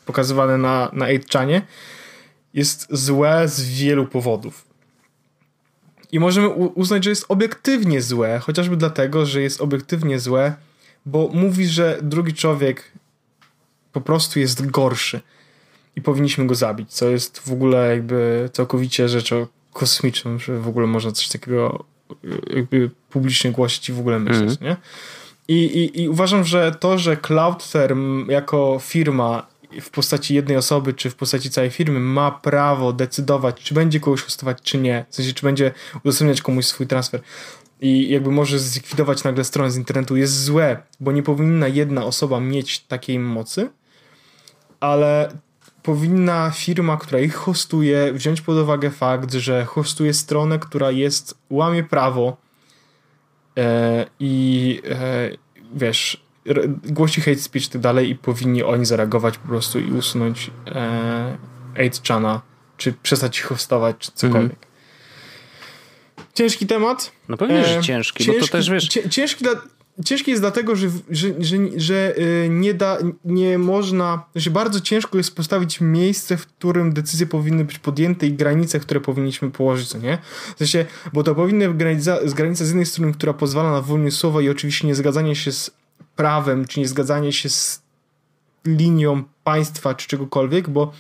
[0.06, 1.60] pokazywane na, na 8chanie,
[2.54, 4.70] jest złe z wielu powodów.
[6.12, 10.54] I możemy uznać, że jest obiektywnie złe, chociażby dlatego, że jest obiektywnie złe,
[11.06, 12.92] bo mówi, że drugi człowiek
[13.92, 15.20] po prostu jest gorszy
[15.96, 20.86] i powinniśmy go zabić, co jest w ogóle jakby całkowicie rzeczą kosmiczną, że w ogóle
[20.86, 21.84] można coś takiego
[22.54, 24.70] jakby publicznie głosić i w ogóle myśleć, mm.
[24.70, 24.76] nie?
[25.48, 27.96] I, i, I uważam, że to, że Cloudflare
[28.28, 29.46] jako firma
[29.80, 34.22] w postaci jednej osoby, czy w postaci całej firmy ma prawo decydować, czy będzie kogoś
[34.22, 35.04] hostować, czy nie.
[35.10, 35.72] W sensie, czy będzie
[36.04, 37.20] udostępniać komuś swój transfer
[37.80, 42.40] i jakby może zlikwidować nagle stronę z internetu jest złe, bo nie powinna jedna osoba
[42.40, 43.70] mieć takiej mocy,
[44.80, 45.32] ale
[45.82, 51.84] powinna firma, która ich hostuje, wziąć pod uwagę fakt, że hostuje stronę, która jest, łamie
[51.84, 52.36] prawo
[53.58, 55.30] e, i e,
[55.74, 56.24] wiesz,
[56.84, 61.36] głosi hate speech i tak dalej i powinni oni zareagować po prostu i usunąć e,
[61.74, 62.40] 8chana
[62.76, 64.52] czy przestać ich hostować, czy cokolwiek.
[64.52, 64.70] Mhm.
[66.34, 67.12] Ciężki temat.
[67.28, 68.88] No pewnie, że e, ciężki, ciężki, bo to też wiesz...
[68.88, 69.52] Ciężki dla,
[70.04, 75.18] ciężki jest dlatego, że, że, że, że y, nie da, nie można, że bardzo ciężko
[75.18, 79.98] jest postawić miejsce, w którym decyzje powinny być podjęte i granice, które powinniśmy położyć, co
[79.98, 80.18] nie?
[80.54, 84.16] W sensie, bo to powinny granica, z granica z jednej strony, która pozwala na wolność
[84.16, 85.70] słowa i oczywiście nie zgadzanie się z
[86.16, 87.82] prawem, czy nie zgadzanie się z
[88.64, 90.92] linią państwa, czy czegokolwiek, bo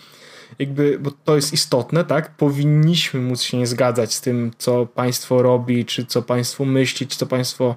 [0.58, 2.36] jakby, bo to jest istotne, tak?
[2.36, 7.16] Powinniśmy móc się nie zgadzać z tym, co państwo robi, czy co państwo myśli, czy
[7.16, 7.76] co państwo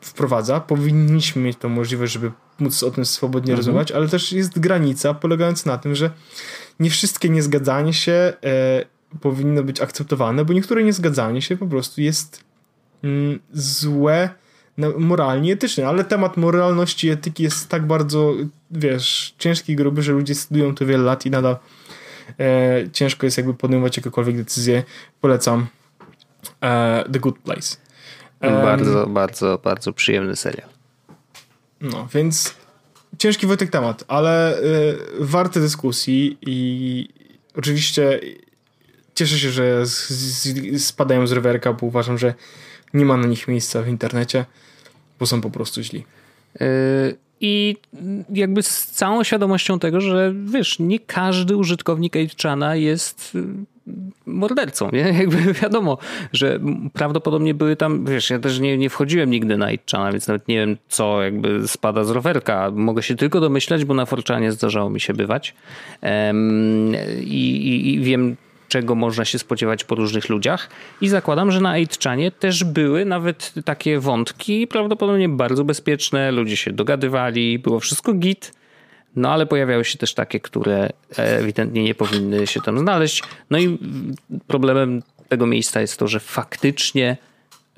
[0.00, 0.60] wprowadza.
[0.60, 3.56] Powinniśmy mieć tą możliwość, żeby móc o tym swobodnie mhm.
[3.56, 6.10] rozmawiać, ale też jest granica polegająca na tym, że
[6.80, 8.84] nie wszystkie niezgadzanie się e,
[9.20, 12.44] powinno być akceptowane, bo niektóre niezgadzanie się po prostu jest
[13.02, 14.30] mm, złe
[14.98, 18.34] moralnie etyczne, ale temat moralności i etyki jest tak bardzo,
[18.70, 21.56] wiesz, ciężki i gruby, że ludzie studiują to wiele lat i nadal
[22.40, 24.82] e, ciężko jest jakby podejmować jakiekolwiek decyzję.
[25.20, 25.66] Polecam
[26.60, 27.85] e, The Good Place.
[28.50, 30.68] Bardzo, bardzo, bardzo przyjemny serial.
[31.80, 32.54] No, więc
[33.18, 37.08] ciężki Wojtek temat, ale y, warty dyskusji i
[37.56, 38.20] oczywiście
[39.14, 42.34] cieszę się, że z, z, spadają z rowerka, bo uważam, że
[42.94, 44.44] nie ma na nich miejsca w internecie,
[45.18, 46.04] bo są po prostu źli.
[46.60, 46.66] Yy,
[47.40, 47.76] I
[48.30, 53.38] jakby z całą świadomością tego, że wiesz, nie każdy użytkownik 8chana jest
[54.26, 55.00] mordercą, nie?
[55.20, 55.98] Jakby wiadomo,
[56.32, 56.60] że
[56.92, 60.56] prawdopodobnie były tam, wiesz, ja też nie, nie wchodziłem nigdy na Itchana, więc nawet nie
[60.56, 62.70] wiem, co jakby spada z rowerka.
[62.74, 65.54] Mogę się tylko domyślać, bo na Forczanie zdarzało mi się bywać
[66.02, 68.36] um, i, i, wiem,
[68.68, 70.70] czego można się spodziewać po różnych ludziach
[71.00, 76.72] i zakładam, że na 8chanie też były nawet takie wątki, prawdopodobnie bardzo bezpieczne, ludzie się
[76.72, 78.52] dogadywali, było wszystko git,
[79.16, 83.22] no ale pojawiały się też takie, które ewidentnie nie powinny się tam znaleźć.
[83.50, 83.78] No i
[84.46, 87.16] problemem tego miejsca jest to, że faktycznie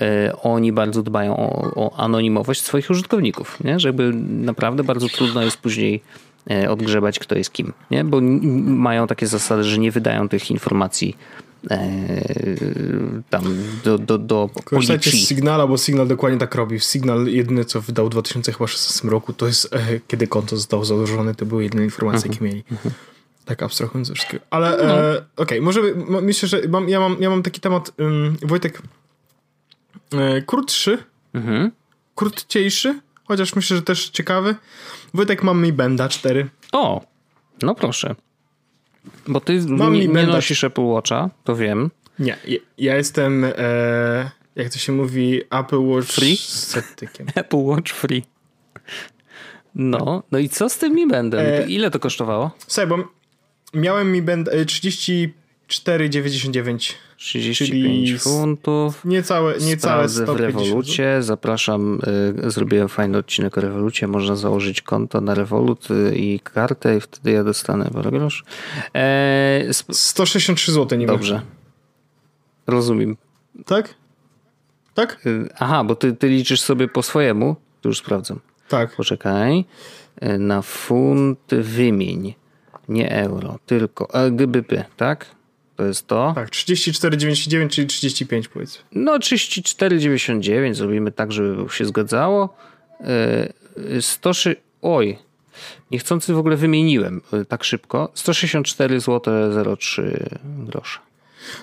[0.01, 3.80] e, oni bardzo dbają o, o anonimowość swoich użytkowników, nie?
[3.80, 6.03] żeby naprawdę bardzo trudno jest później
[6.51, 8.05] e, odgrzebać, kto jest kim, nie?
[8.05, 8.20] bo
[8.64, 11.48] mają takie zasady, że nie wydają tych informacji E,
[13.31, 13.45] tam
[13.85, 16.81] do, do, do Korzystajcie z Signala, bo Signal dokładnie tak robi.
[16.81, 21.47] Signal jedyne, co wydał w 2016 roku, to jest e, kiedy konto zostało założone, to
[21.47, 22.65] były jedyne informacje, jakie mieli.
[23.45, 24.45] Tak abstrahując ze wszystkiego.
[24.51, 24.85] Ale no.
[24.85, 25.81] e, okej, okay, może
[26.23, 28.83] myślę, że mam, ja, mam, ja mam taki temat, um, Wojtek,
[30.13, 30.99] e, krótszy,
[31.35, 31.71] mhm.
[32.15, 34.55] krótciejszy, chociaż myślę, że też ciekawy.
[35.15, 36.49] Wojtek, mam Mi Benda 4.
[36.73, 37.05] O,
[37.63, 38.15] no proszę.
[39.29, 41.91] Bo ty Mam nie, nie nosisz Apple Watcha, to wiem.
[42.19, 42.37] Nie,
[42.79, 46.37] ja jestem, e, jak to się mówi, Apple Watch free?
[46.37, 47.27] sceptykiem.
[47.35, 48.23] Apple Watch free.
[49.75, 51.59] No, no i co z tym mi będę?
[51.65, 52.51] E, Ile to kosztowało?
[52.67, 53.09] Słuchaj, bo
[53.75, 55.35] miałem mi będę 30
[55.69, 56.95] 4,99.
[57.16, 59.05] 35 funtów.
[59.05, 60.39] Niecałe, niecałe 150.
[60.39, 61.23] w rewolucie.
[61.23, 62.01] Zapraszam,
[62.47, 64.07] y, zrobiłem fajny odcinek o rewolucie.
[64.07, 68.45] Można założyć konto na rewolut y, i kartę i wtedy ja dostanę grosz.
[68.95, 71.35] E, 163 zł nie Dobrze.
[71.35, 71.43] Wiem.
[72.66, 73.16] Rozumiem.
[73.66, 73.95] Tak?
[74.95, 75.27] Tak?
[75.27, 77.57] Y, aha, bo ty, ty liczysz sobie po swojemu.
[77.81, 78.41] Tu już sprawdzam.
[78.69, 78.97] Tak.
[78.97, 79.64] Poczekaj.
[80.23, 82.35] Y, na funt wymień.
[82.89, 85.38] Nie euro, tylko e, GBP, tak?
[85.79, 86.33] To jest to.
[86.35, 88.85] Tak, 34,99, czyli 35 powiedzmy.
[88.93, 92.57] No 34,99 zrobimy tak, żeby się zgadzało.
[94.01, 94.35] 100, e,
[94.83, 95.18] oj,
[95.91, 98.11] niechcący w ogóle wymieniłem e, tak szybko.
[98.14, 99.35] 164 zł
[99.79, 100.99] 03 grosze.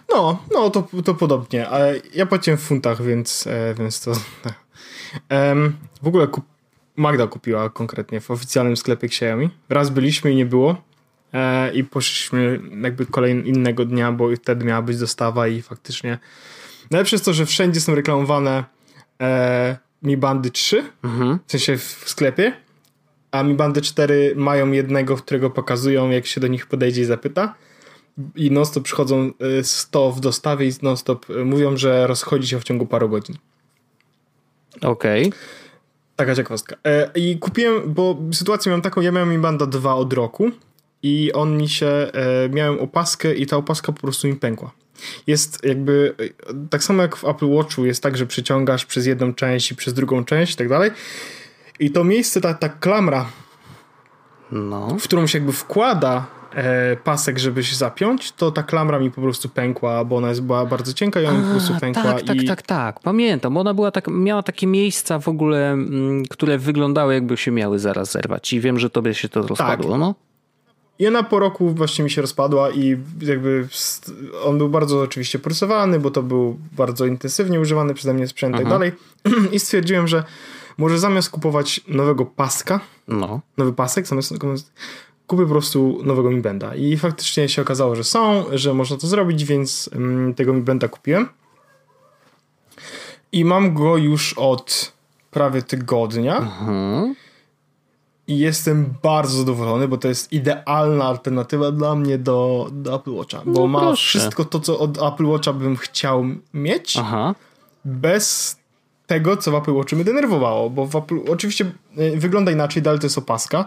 [0.09, 4.11] No, no to, to podobnie, ale ja płaciłem w funtach, więc, e, więc to...
[6.03, 6.45] w ogóle kup
[6.95, 9.49] Magda kupiła konkretnie w oficjalnym sklepie Xiaomi.
[9.69, 10.81] Raz byliśmy i nie było.
[11.35, 16.19] E, i poszliśmy jakby kolejnego innego dnia, bo wtedy miała być dostawa i faktycznie
[16.91, 18.63] najlepsze jest to, że wszędzie są reklamowane
[19.21, 21.39] e, Mi Bandy 3, mhm.
[21.47, 22.53] w sensie w sklepie,
[23.31, 27.55] a Mi Bandy 4 mają jednego, którego pokazują, jak się do nich podejdzie i zapyta
[28.35, 29.31] i non-stop przychodzą
[29.63, 33.35] 100 e, w dostawie i non-stop e, mówią, że rozchodzi się w ciągu paru godzin.
[34.81, 35.27] Okej.
[35.27, 35.39] Okay.
[36.15, 36.75] Taka ciekawostka.
[37.15, 40.51] I kupiłem, bo sytuację miałem taką, ja miałem Mi Banda 2 od roku
[41.05, 44.71] i on mi się, e, miałem opaskę i ta opaska po prostu mi pękła.
[45.27, 49.33] Jest jakby, e, tak samo jak w Apple Watchu jest tak, że przyciągasz przez jedną
[49.33, 50.91] część i przez drugą część i tak dalej.
[51.79, 53.25] I to miejsce, ta, ta klamra,
[54.51, 54.97] no.
[54.99, 59.21] w którą się jakby wkłada e, pasek, żeby się zapiąć, to ta klamra mi po
[59.21, 62.03] prostu pękła, bo ona jest, była bardzo cienka i ona A, po prostu pękła.
[62.03, 62.25] Tak, i...
[62.25, 62.99] tak, tak, tak.
[62.99, 63.57] Pamiętam.
[63.57, 68.11] Ona była tak, miała takie miejsca w ogóle, mm, które wyglądały jakby się miały zaraz
[68.11, 69.99] zerwać i wiem, że tobie się to rozpadło, tak.
[69.99, 70.15] no.
[70.99, 73.67] I ona po roku właśnie mi się rozpadła i jakby
[74.43, 78.57] on był bardzo oczywiście procesowany, bo to był bardzo intensywnie używany przeze mnie sprzęt i
[78.57, 78.91] tak dalej.
[79.53, 80.23] I stwierdziłem, że
[80.77, 83.41] może zamiast kupować nowego paska, no.
[83.57, 84.33] nowy pasek, zamiast
[85.27, 86.75] kupię po prostu nowego Mi Benda.
[86.75, 90.87] I faktycznie się okazało, że są, że można to zrobić, więc um, tego Mi Benda
[90.87, 91.29] kupiłem.
[93.31, 94.93] I mam go już od
[95.31, 96.37] prawie tygodnia.
[96.37, 97.15] Mhm.
[98.27, 103.41] I jestem bardzo zadowolony, bo to jest idealna alternatywa dla mnie do, do Apple Watcha.
[103.45, 104.19] Bo no ma proszę.
[104.19, 107.35] wszystko to, co od Apple Watcha bym chciał mieć, Aha.
[107.85, 108.57] bez
[109.07, 110.69] tego, co w Apple Watchu mnie denerwowało.
[110.69, 113.65] Bo w Apple, oczywiście e, wygląda inaczej, dalej to jest opaska.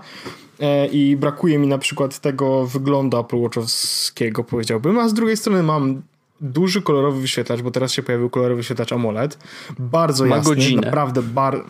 [0.61, 4.99] E, I brakuje mi na przykład tego wyglądu Apple Watchowskiego, powiedziałbym.
[4.99, 6.03] A z drugiej strony mam
[6.41, 9.39] duży kolorowy wyświetlacz, bo teraz się pojawił kolorowy wyświetlacz AMOLED.
[9.79, 10.83] Bardzo ma jasny, godzinę.
[10.83, 11.65] naprawdę bar...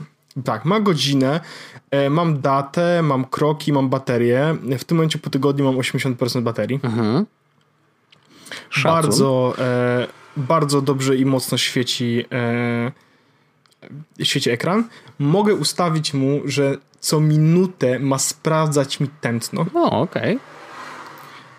[0.44, 1.40] Tak, ma godzinę,
[1.90, 4.56] e, mam datę, mam kroki, mam baterię.
[4.78, 6.80] W tym momencie po tygodniu mam 80% baterii.
[6.82, 7.26] Mhm.
[8.84, 12.92] Bardzo, e, bardzo dobrze i mocno świeci, e,
[14.22, 14.84] świeci ekran.
[15.18, 19.66] Mogę ustawić mu, że co minutę ma sprawdzać mi tętno.
[19.74, 20.36] O, okej.
[20.36, 20.58] Okay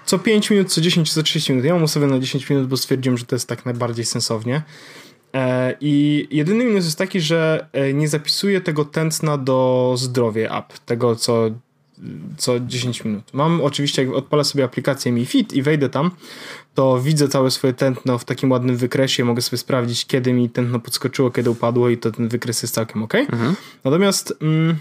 [0.10, 1.66] co 5 minut, co 10, co 30 minut.
[1.66, 4.62] Ja mam ustawione na 10 minut, bo stwierdziłem, że to jest tak najbardziej sensownie.
[5.34, 10.80] E, I jedyny minus jest taki, że e, nie zapisuję tego tętna do zdrowie app,
[10.86, 11.50] tego co,
[12.38, 13.34] co 10 minut.
[13.34, 16.12] Mam oczywiście, jak odpalę sobie aplikację Mi Fit i wejdę tam,
[16.74, 20.80] to widzę całe swoje tętno w takim ładnym wykresie, mogę sobie sprawdzić, kiedy mi tętno
[20.80, 23.16] podskoczyło, kiedy upadło i to ten wykres jest całkiem ok.
[23.16, 23.56] Mhm.
[23.84, 24.34] Natomiast...
[24.42, 24.76] Mm,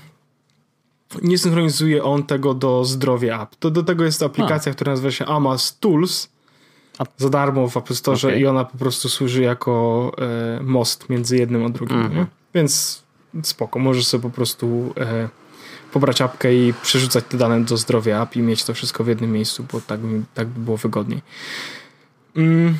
[1.23, 3.57] nie synchronizuje on tego do zdrowia app.
[3.57, 4.75] To do tego jest aplikacja, A.
[4.75, 6.29] która nazywa się Amas Tools
[7.17, 8.39] za darmo w App Store okay.
[8.39, 11.97] i ona po prostu służy jako e, most między jednym a drugim.
[11.97, 12.27] Mm -hmm.
[12.55, 13.03] Więc
[13.43, 15.29] spoko, możesz sobie po prostu e,
[15.93, 19.33] pobrać apkę i przerzucać te dane do zdrowia app i mieć to wszystko w jednym
[19.33, 20.01] miejscu, bo tak,
[20.35, 21.23] tak by było wygodniej.
[22.37, 22.75] Mm.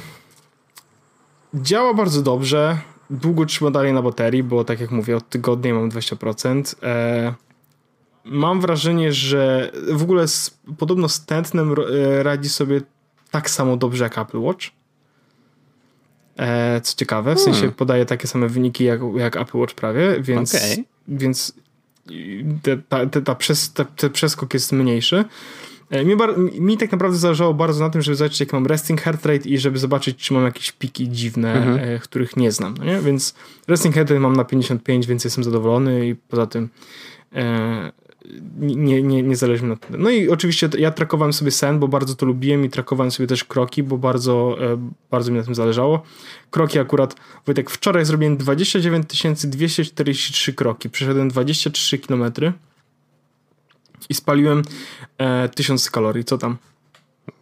[1.55, 2.79] Działa bardzo dobrze.
[3.11, 6.75] Długo trzyma dalej na baterii, bo tak jak mówię, od tygodnia mam 20%.
[6.83, 7.35] E,
[8.25, 12.81] mam wrażenie, że w ogóle z, podobno z tętnem e, radzi sobie
[13.31, 14.67] tak samo dobrze jak Apple Watch.
[16.39, 17.75] E, co ciekawe, w sensie hmm.
[17.75, 20.85] podaje takie same wyniki jak, jak Apple Watch prawie, więc, okay.
[21.09, 21.53] więc
[22.63, 25.25] te, ta, te, ta przez, te, ten przeskok jest mniejszy.
[25.91, 29.01] E, mi, bar, mi, tak naprawdę zależało bardzo na tym, żeby zobaczyć, jak mam resting
[29.01, 31.79] heart rate i żeby zobaczyć, czy mam jakieś piki dziwne, mhm.
[31.79, 32.75] e, których nie znam.
[32.79, 33.01] No nie?
[33.01, 33.35] Więc
[33.69, 36.69] resting heart rate mam na 55, więc jestem zadowolony i poza tym
[37.35, 37.93] e,
[38.59, 40.03] nie, nie, nie zależy mi na tym.
[40.03, 43.45] No i oczywiście ja trakowałem sobie sen, bo bardzo to lubiłem i trakowałem sobie też
[43.45, 46.03] kroki, bo bardzo, e, bardzo mi na tym zależało.
[46.51, 47.15] Kroki akurat,
[47.47, 49.07] Wojtek, wczoraj zrobiłem 29
[49.47, 50.91] 243 kroki.
[50.91, 52.33] Przeszedłem 23 km
[54.09, 54.63] i spaliłem
[55.19, 56.25] e, 1000 kalorii.
[56.25, 56.57] Co tam?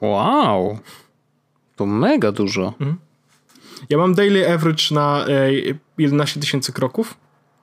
[0.00, 0.78] Wow!
[1.76, 2.74] To mega dużo.
[2.80, 2.96] Mhm.
[3.90, 5.50] Ja mam daily average na e,
[5.98, 7.16] 11 tysięcy kroków,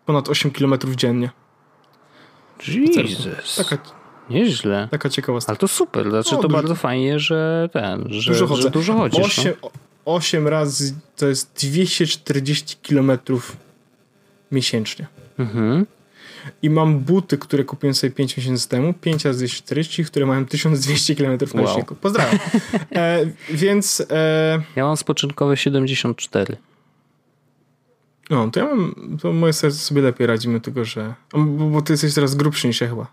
[0.05, 1.42] ponad 8 km dziennie.
[2.67, 3.55] Jesus.
[3.55, 3.77] Taka,
[4.29, 4.87] Nieźle.
[4.91, 5.51] Taka ciekawostka.
[5.51, 8.61] Ale to super, znaczy no, to dużo, bardzo fajnie, że ten, że dużo, chodzę.
[8.61, 9.39] Że dużo chodzisz.
[9.39, 9.71] 8, no.
[10.05, 13.57] 8 razy to jest 240 kilometrów
[14.51, 15.07] miesięcznie.
[15.39, 15.85] Mhm.
[16.61, 21.15] I mam buty, które kupiłem sobie 5 miesięcy temu, 5 razy 240, które mają 1200
[21.15, 21.69] km na wow.
[21.69, 21.95] liczniku.
[21.95, 22.39] Pozdrawiam.
[22.95, 24.03] E, więc...
[24.11, 24.61] E...
[24.75, 26.57] Ja mam spoczynkowe 74.
[28.33, 31.13] No, to ja mam, to moje serce sobie lepiej radzi, mimo tego, że...
[31.33, 33.07] Bo, bo ty jesteś teraz grubszy niż ja chyba.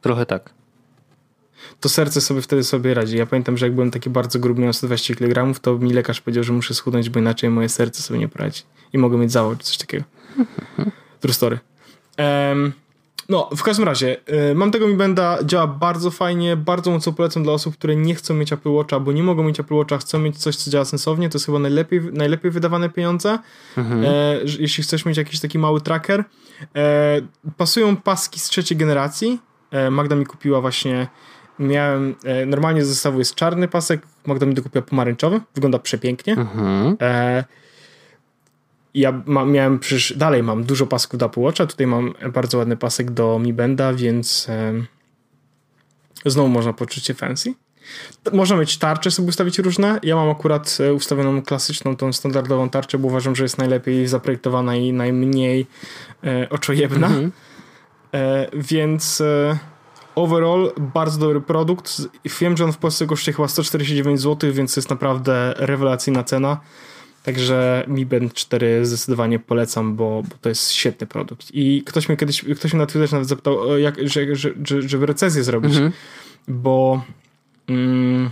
[0.00, 0.50] Trochę tak.
[1.80, 3.16] To serce sobie wtedy sobie radzi.
[3.16, 6.44] Ja pamiętam, że jak byłem taki bardzo gruby, miałem 120 kg, to mi lekarz powiedział,
[6.44, 8.62] że muszę schudnąć, bo inaczej moje serce sobie nie poradzi.
[8.92, 10.04] I mogę mieć zawał czy coś takiego.
[11.20, 11.58] True story.
[12.18, 12.72] Um,
[13.28, 14.16] no, w każdym razie,
[14.50, 18.14] y, mam tego Mi Benda, działa bardzo fajnie, bardzo mocno polecam dla osób, które nie
[18.14, 20.84] chcą mieć Apple Watcha, bo nie mogą mieć Apple Watcha, chcą mieć coś, co działa
[20.84, 23.38] sensownie, to jest chyba najlepiej, najlepiej wydawane pieniądze,
[23.76, 24.04] mhm.
[24.04, 24.08] e,
[24.58, 26.24] jeśli chcesz mieć jakiś taki mały tracker.
[26.76, 27.20] E,
[27.56, 31.08] pasują paski z trzeciej generacji, e, Magda mi kupiła właśnie,
[31.58, 36.32] miałem, e, normalnie z zestawu jest czarny pasek, Magda mi dokupiła pomarańczowy, wygląda przepięknie.
[36.32, 36.96] Mhm.
[37.00, 37.44] E,
[38.94, 42.76] ja ma, miałem przecież dalej mam dużo pasków do Apple Watcha, tutaj mam bardzo ładny
[42.76, 44.72] pasek do Mi Benda, więc e,
[46.26, 47.54] znowu można poczuć się fancy.
[48.32, 50.00] Można mieć tarcze sobie ustawić różne.
[50.02, 54.76] Ja mam akurat e, ustawioną klasyczną, tą standardową tarczę, bo uważam, że jest najlepiej zaprojektowana
[54.76, 55.66] i najmniej
[56.24, 57.06] e, oczojebna.
[57.06, 57.32] Mhm.
[58.14, 59.58] E, więc e,
[60.14, 62.02] overall bardzo dobry produkt.
[62.40, 66.60] Wiem, że on w Polsce kosztuje chyba 149 zł, więc to jest naprawdę rewelacyjna cena.
[67.28, 71.48] Także Mi Band 4 zdecydowanie polecam, bo, bo, to jest świetny produkt.
[71.52, 75.06] I ktoś mnie kiedyś, ktoś mnie na Twitterze nawet zapytał, jak, że, że, że, żeby
[75.06, 75.92] recenzję zrobić, mhm.
[76.48, 77.04] bo
[77.68, 78.30] mm,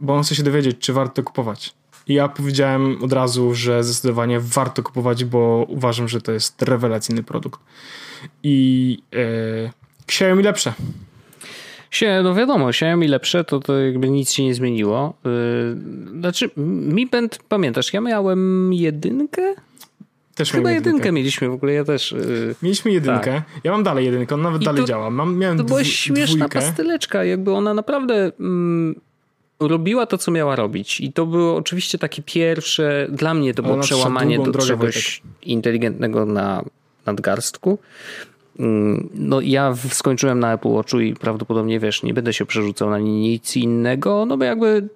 [0.00, 1.74] bo on chce się dowiedzieć, czy warto kupować.
[2.06, 7.22] I ja powiedziałem od razu, że zdecydowanie warto kupować, bo uważam, że to jest rewelacyjny
[7.22, 7.60] produkt.
[8.42, 9.72] I e,
[10.06, 10.72] Xiaomi lepsze.
[12.22, 15.14] No wiadomo, Xiaomi lepsze, to, to jakby nic się nie zmieniło.
[15.24, 19.54] Yy, znaczy, Mi Band, pamiętasz, ja miałem jedynkę?
[20.34, 20.88] Też Chyba jedynkę.
[20.88, 22.12] jedynkę mieliśmy w ogóle, ja też.
[22.12, 22.54] Yy...
[22.62, 23.32] Mieliśmy jedynkę.
[23.32, 23.64] Tak.
[23.64, 25.10] Ja mam dalej jedynkę, on nawet I dalej to, działa.
[25.10, 26.60] Mam, miałem to była śmieszna dwójkę.
[26.60, 28.94] pastyleczka, jakby ona naprawdę mm,
[29.60, 31.00] robiła to, co miała robić.
[31.00, 36.64] I to było oczywiście takie pierwsze, dla mnie to było przełamanie do czegoś inteligentnego na
[37.06, 37.78] nadgarstku.
[38.62, 42.98] Mm, no ja skończyłem na Apple Watchu i prawdopodobnie wiesz, nie będę się przerzucał na
[42.98, 44.88] nic innego, no bo jakby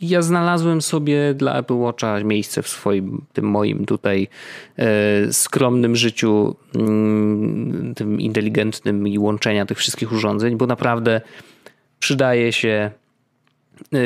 [0.00, 4.28] ja znalazłem sobie dla Apple Watcha miejsce w swoim, tym moim tutaj
[4.76, 11.20] e, skromnym życiu, mm, tym inteligentnym i łączenia tych wszystkich urządzeń, bo naprawdę
[11.98, 12.90] przydaje się
[13.92, 13.98] e,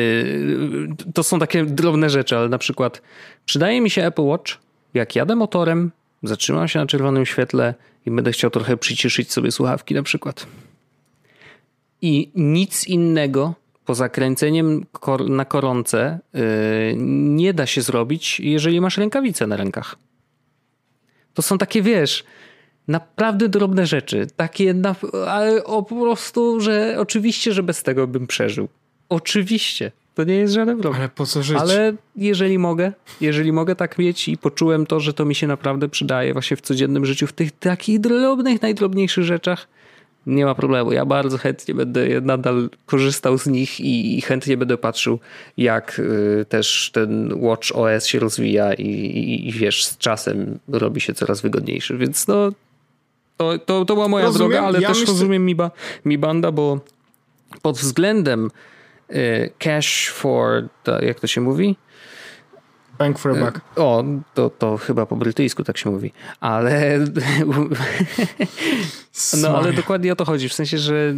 [1.14, 3.02] to są takie drobne rzeczy, ale na przykład
[3.44, 4.52] przydaje mi się Apple Watch,
[4.94, 5.90] jak jadę motorem,
[6.26, 7.74] zatrzymam się na czerwonym świetle
[8.06, 10.46] i będę chciał trochę przyciszyć sobie słuchawki na przykład.
[12.02, 13.54] I nic innego
[13.84, 14.86] poza kręceniem
[15.28, 16.42] na koronce yy,
[16.98, 19.96] nie da się zrobić, jeżeli masz rękawice na rękach.
[21.34, 22.24] To są takie, wiesz,
[22.88, 24.26] naprawdę drobne rzeczy.
[24.36, 24.74] Takie,
[25.28, 28.68] ale po prostu, że oczywiście, że bez tego bym przeżył.
[29.08, 29.92] Oczywiście.
[30.16, 31.02] To nie jest żaden problem.
[31.02, 31.56] Ale po co żyć?
[31.56, 35.88] Ale jeżeli mogę, jeżeli mogę tak mieć i poczułem to, że to mi się naprawdę
[35.88, 39.68] przydaje właśnie w codziennym życiu, w tych takich drobnych, najdrobniejszych rzeczach,
[40.26, 40.92] nie ma problemu.
[40.92, 45.18] Ja bardzo chętnie będę nadal korzystał z nich i, chętnie będę patrzył,
[45.56, 51.00] jak y, też ten Watch OS się rozwija i, i, i, wiesz, z czasem robi
[51.00, 51.98] się coraz wygodniejszy.
[51.98, 52.52] Więc no,
[53.36, 55.12] to, to, to była moja rozumiem, droga, ale ja też myślę...
[55.12, 55.56] rozumiem Mi,
[56.04, 56.80] Mi Banda, bo
[57.62, 58.50] pod względem
[59.58, 60.68] cash for,
[61.02, 61.76] jak to się mówi?
[62.98, 63.56] Bank for a buck.
[63.56, 64.04] Y, o,
[64.34, 66.12] to, to chyba po brytyjsku tak się mówi.
[66.40, 66.98] Ale
[69.42, 70.48] no ale dokładnie o to chodzi.
[70.48, 71.14] W sensie, że y,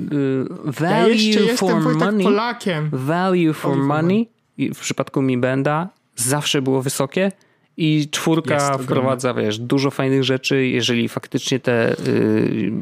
[0.64, 2.90] value ja for money Polakiem.
[2.92, 4.28] value for money
[4.58, 7.32] w przypadku Mi Benda zawsze było wysokie
[7.80, 10.66] i czwórka wprowadza, wiesz, dużo fajnych rzeczy.
[10.66, 12.72] Jeżeli faktycznie te y,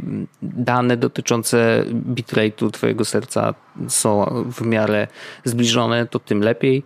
[0.43, 1.85] dane dotyczące
[2.15, 3.55] bitrate'u twojego serca
[3.89, 5.09] są w miarę
[5.45, 6.83] zbliżone, to tym lepiej.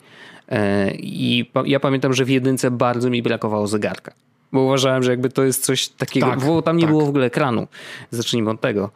[0.48, 4.12] E, I ja pamiętam, że w jedynce bardzo mi brakowało zegarka.
[4.52, 6.90] Bo uważałem, że jakby to jest coś takiego, tak, bo tam nie tak.
[6.90, 7.66] było w ogóle ekranu.
[8.10, 8.90] Zacznijmy od tego.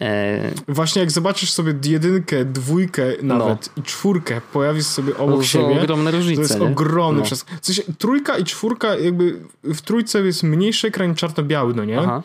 [0.00, 3.82] E, Właśnie jak zobaczysz sobie jedynkę, dwójkę nawet no.
[3.82, 6.66] i czwórkę pojawi sobie obok to siebie, ogromne różnice, to jest nie?
[6.66, 7.24] ogromny no.
[7.24, 7.44] przez...
[7.60, 12.00] W sensie, trójka i czwórka jakby w trójce jest mniejszy ekran czarno-biały, no nie?
[12.00, 12.22] E,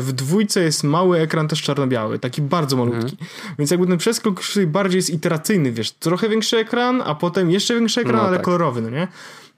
[0.00, 3.12] w dwójce jest mały ekran też czarno-biały, taki bardzo malutki.
[3.12, 3.30] Mhm.
[3.58, 8.00] Więc jakby ten przeskok bardziej jest iteracyjny, wiesz, trochę większy ekran, a potem jeszcze większy
[8.00, 8.44] ekran, no, ale tak.
[8.44, 9.08] kolorowy, no nie?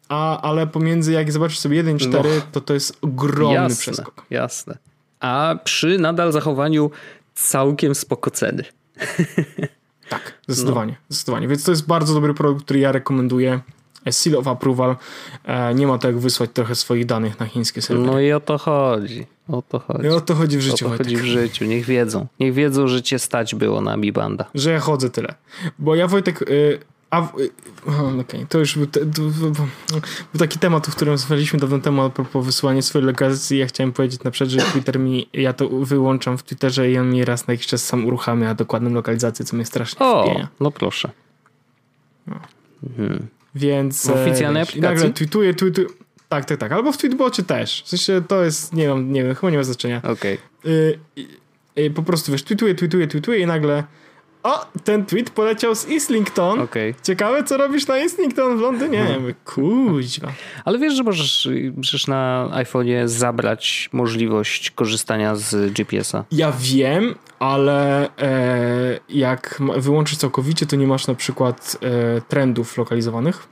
[0.08, 2.42] A, ale pomiędzy, jak zobaczysz sobie 1 i 4, no.
[2.52, 4.24] to to jest ogromny jasne, przeskok.
[4.30, 4.78] Jasne.
[5.20, 6.90] A przy nadal zachowaniu
[7.36, 8.64] całkiem spoko ceny.
[10.08, 10.98] Tak, zdecydowanie, no.
[11.08, 11.48] zdecydowanie.
[11.48, 13.60] Więc to jest bardzo dobry produkt, który ja rekomenduję.
[14.10, 14.96] Seal of approval.
[15.44, 18.10] E, nie ma to jak wysłać trochę swoich danych na chińskie serwery.
[18.10, 19.26] No i o to chodzi.
[19.48, 20.06] O to chodzi.
[20.06, 20.86] I o to chodzi w życiu.
[20.86, 21.64] O to chodzi w życiu.
[21.64, 22.26] Niech wiedzą.
[22.40, 24.44] Niech wiedzą, że cię stać było na Mi Banda.
[24.54, 25.34] Że ja chodzę tyle.
[25.78, 26.78] Bo ja Wojtek y,
[27.10, 27.50] a, okej,
[28.20, 29.54] okay, to już był, te, to, był,
[30.38, 33.58] taki temat, w którym rozmawialiśmy dawno temu a propos wysyłania swojej lokalizacji.
[33.58, 37.10] Ja chciałem powiedzieć na przykład, że Twitter mi, ja to wyłączam w Twitterze i on
[37.10, 40.48] mi raz na jakiś czas sam uruchamia dokładną lokalizację, co mnie strasznie o, wpienia.
[40.60, 41.10] no proszę.
[42.26, 42.40] No.
[42.82, 43.26] Mhm.
[43.54, 44.06] Więc...
[44.06, 44.80] W oficjalnej aplikacji?
[44.80, 45.86] nagle tweetuję, tweetuję.
[46.28, 46.72] Tak, tak, tak.
[46.72, 47.82] Albo w Tweetbocie też.
[47.82, 49.98] W sensie to jest, nie wiem, nie wiem chyba nie ma znaczenia.
[49.98, 50.38] Okej.
[50.60, 50.72] Okay.
[50.72, 50.98] Y,
[51.78, 53.84] y, y, po prostu wiesz, tweetuję, tweetuję, tweetuję i nagle
[54.46, 56.60] o, ten tweet poleciał z Islington.
[56.60, 56.94] Okay.
[57.02, 59.16] Ciekawe, co robisz na Islington w Londynie.
[59.20, 60.32] Mówię, kuźwa.
[60.64, 61.48] Ale wiesz, że możesz
[61.80, 66.24] przecież na iPhone'ie zabrać możliwość korzystania z GPS-a.
[66.32, 73.48] Ja wiem, ale e, jak wyłączysz całkowicie, to nie masz na przykład e, trendów lokalizowanych.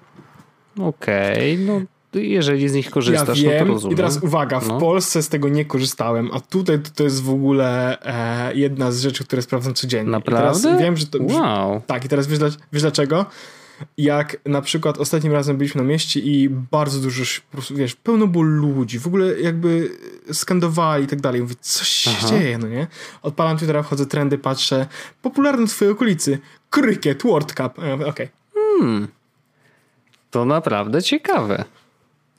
[0.80, 1.80] Okej, okay, no
[2.14, 3.94] jeżeli z nich korzystasz, ja wiem, no to rozumiem.
[3.94, 4.80] I teraz uwaga, w no.
[4.80, 9.00] Polsce z tego nie korzystałem, a tutaj to, to jest w ogóle e, jedna z
[9.00, 10.10] rzeczy, które sprawdzam codziennie.
[10.10, 10.78] Naprawdę?
[10.78, 11.18] Wiem, że to...
[11.22, 11.82] Wow.
[11.86, 12.40] Tak, i teraz wiesz,
[12.72, 13.26] wiesz dlaczego?
[13.98, 18.26] jak na przykład ostatnim razem byliśmy na mieście i bardzo dużo, po prostu, wiesz, pełno
[18.26, 19.90] było ludzi, w ogóle jakby
[20.32, 21.40] skandowali i tak dalej.
[21.40, 22.28] Mówię, coś się Aha.
[22.28, 22.86] dzieje, no nie?
[23.22, 24.86] Odpalam Twittera, wchodzę trendy, patrzę,
[25.22, 26.38] popularne w twojej okolicy,
[26.70, 27.78] Cricket World Cup.
[27.78, 28.08] Okej.
[28.08, 28.28] Okay.
[28.54, 29.08] Hmm.
[30.30, 31.64] To naprawdę ciekawe.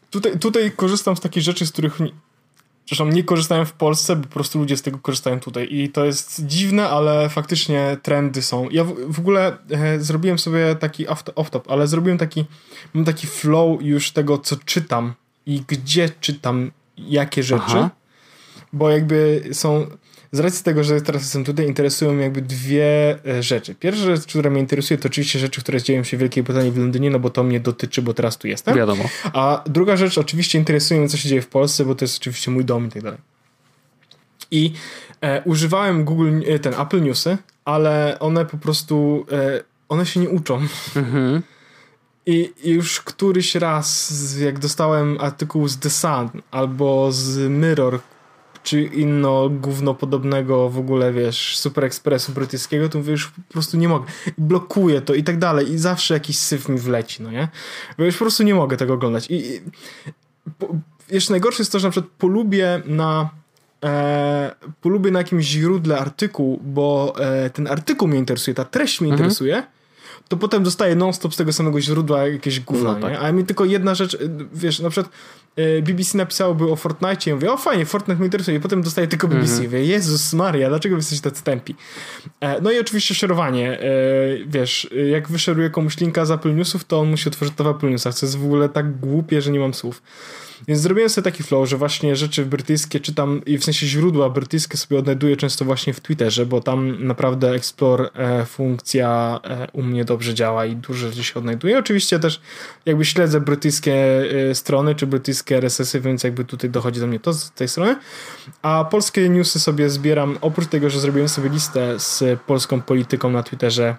[0.10, 2.00] Tutaj, tutaj korzystam z takich rzeczy, z których
[2.88, 5.68] Zresztą nie korzystają w Polsce, bo po prostu ludzie z tego korzystają tutaj.
[5.72, 8.70] I to jest dziwne, ale faktycznie trendy są.
[8.70, 12.46] Ja w, w ogóle e, zrobiłem sobie taki off-top, ale zrobiłem taki,
[12.94, 15.14] mam taki flow już tego, co czytam
[15.46, 17.64] i gdzie czytam jakie rzeczy.
[17.68, 17.90] Aha.
[18.74, 19.88] Bo jakby są
[20.36, 23.76] z racji tego, że teraz jestem tutaj, interesują mnie jakby dwie e, rzeczy.
[23.76, 26.78] Pierwsza rzecz, która mnie interesuje, to oczywiście rzeczy, które dzieją się w Wielkiej Brytanii w
[26.78, 28.76] Londynie, no bo to mnie dotyczy, bo teraz tu jestem.
[28.76, 29.04] Wiadomo.
[29.34, 32.52] A druga rzecz, oczywiście interesuje mnie, co się dzieje w Polsce, bo to jest oczywiście
[32.52, 33.20] mój dom i tak dalej.
[34.52, 34.74] I
[35.22, 40.30] e, używałem Google, e, ten Apple Newsy, ale one po prostu, e, one się nie
[40.30, 40.62] uczą.
[40.96, 41.42] Mhm.
[42.28, 48.00] I już któryś raz, jak dostałem artykuł z The Sun albo z Mirror,
[48.66, 53.78] czy inno gówno podobnego w ogóle, wiesz, Super Expressu brytyjskiego, to mówię, już po prostu
[53.78, 54.06] nie mogę.
[54.28, 57.48] I blokuję to i tak dalej i zawsze jakiś syf mi wleci, no nie?
[57.98, 59.28] Bo już po prostu nie mogę tego oglądać.
[59.28, 59.62] I, i
[60.60, 60.76] po,
[61.12, 63.30] jeszcze najgorsze jest to, że na przykład polubię na
[63.84, 69.10] e, polubię na jakimś źródle artykuł, bo e, ten artykuł mnie interesuje, ta treść mnie
[69.10, 69.24] mhm.
[69.24, 69.64] interesuje,
[70.28, 73.18] to potem dostaję non-stop z tego samego źródła jakieś gówno, no, tak.
[73.22, 74.18] A mi tylko jedna rzecz,
[74.54, 75.14] wiesz, na przykład
[75.56, 79.08] e, BBC napisałoby o Fortnite i mówię, o fajnie, Fortnite mnie interesuje i potem dostaję
[79.08, 79.54] tylko BBC.
[79.54, 79.64] -hmm.
[79.64, 81.76] Mówię, Jezus Maria, dlaczego wy jesteście tacy tępi?
[82.40, 83.80] E, no i oczywiście szerowanie.
[83.80, 83.88] E,
[84.48, 87.90] wiesz, jak wyszeruję komuś linka z Apple Newsów, to on musi otworzyć to w Apple
[87.90, 90.02] Newsach, co jest w ogóle tak głupie, że nie mam słów.
[90.68, 94.78] Więc zrobiłem sobie taki flow, że właśnie rzeczy brytyjskie czytam i w sensie źródła brytyjskie
[94.78, 100.06] sobie odnajduję często właśnie w Twitterze, bo tam naprawdę Explore e, funkcja e, u mnie
[100.06, 101.80] dobrze działa i dużo rzeczy się odnajduje.
[101.80, 102.42] Oczywiście też
[102.86, 103.94] jakby śledzę brytyjskie
[104.50, 107.96] e, strony czy brytyjskie RSS-y, więc jakby tutaj dochodzi do mnie to z tej strony.
[108.62, 113.44] A polskie newsy sobie zbieram, oprócz tego, że zrobiłem sobie listę z polską polityką na
[113.44, 113.96] Twitterze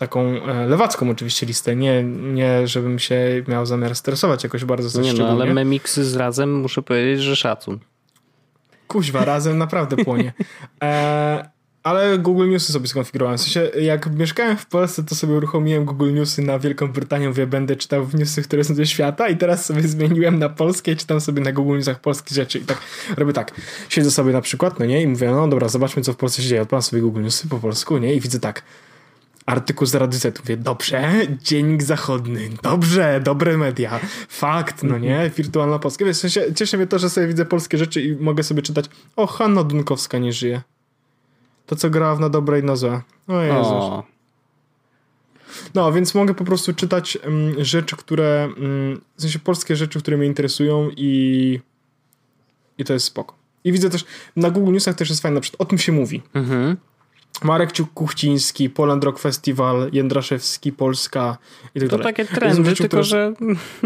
[0.00, 5.04] taką e, lewacką oczywiście listę, nie, nie żebym się miał zamiar stresować jakoś bardzo coś
[5.04, 7.78] Nie no, ale memiksy z razem muszę powiedzieć, że szacun.
[8.88, 10.32] Kuźwa, razem naprawdę płonie.
[10.82, 11.50] E,
[11.82, 13.38] ale Google Newsy sobie skonfigurowałem.
[13.38, 17.46] W sensie, jak mieszkałem w Polsce, to sobie uruchomiłem Google Newsy na Wielką Brytanię, mówię,
[17.46, 21.20] będę czytał newsy, które są ze świata i teraz sobie zmieniłem na polskie i czytam
[21.20, 22.78] sobie na Google Newsach polskie rzeczy i tak
[23.16, 23.52] robię tak.
[23.88, 26.48] Siedzę sobie na przykład, no nie, i mówię, no dobra, zobaczmy, co w Polsce się
[26.48, 26.62] dzieje.
[26.62, 28.62] Odpalam sobie Google Newsy po polsku, nie, i widzę tak
[29.50, 30.40] artykuł z Rady Z.
[30.40, 36.04] Mówię, dobrze, Dziennik Zachodni, dobrze, dobre media, fakt, no nie, wirtualna Polska.
[36.04, 38.84] Wiesz, w sensie, cieszy mnie to, że sobie widzę polskie rzeczy i mogę sobie czytać,
[39.16, 40.62] o, Hanna Dunkowska nie żyje.
[41.66, 43.00] To, co grała w Na Dobre i Na Złe.
[43.28, 44.04] O Jezus.
[45.74, 50.16] No, więc mogę po prostu czytać um, rzeczy, które, um, w sensie polskie rzeczy, które
[50.16, 51.60] mnie interesują i
[52.78, 53.34] i to jest spoko.
[53.64, 54.04] I widzę też,
[54.36, 56.22] na Google Newsach też jest fajne, na przykład o tym się mówi.
[56.34, 56.76] Mhm.
[57.42, 61.38] Marek Ciuk-Kuchciński, Poland Rock Festival, Jędraszewski, Polska
[61.74, 62.14] i tak to dalej.
[62.14, 63.32] takie trendy, rzeczy, tylko że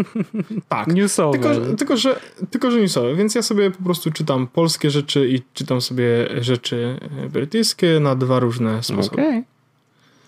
[0.69, 1.39] tak, newsowe.
[1.39, 2.19] Tylko, tylko, że,
[2.51, 6.99] tylko, że newsowe, więc ja sobie po prostu czytam polskie rzeczy i czytam sobie rzeczy
[7.29, 9.21] brytyjskie na dwa różne sposoby.
[9.21, 9.29] Okej.
[9.29, 9.43] Okay.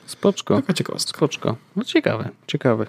[0.06, 0.56] Spoczko.
[0.56, 1.18] Taka ciekawostka.
[1.18, 1.56] Spoczko.
[1.76, 2.88] No ciekawe, ciekawe.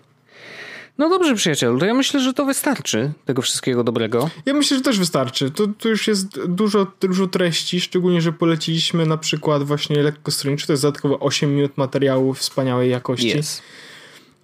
[0.99, 4.31] No dobrze, przyjacielu, to ja myślę, że to wystarczy tego wszystkiego dobrego.
[4.47, 5.51] Ja myślę, że też wystarczy.
[5.51, 10.67] To, to już jest dużo, dużo treści, szczególnie, że poleciliśmy na przykład właśnie lekko stronniczy,
[10.67, 13.39] to jest dodatkowo 8 minut materiału wspaniałej jakości.
[13.39, 13.63] Yes.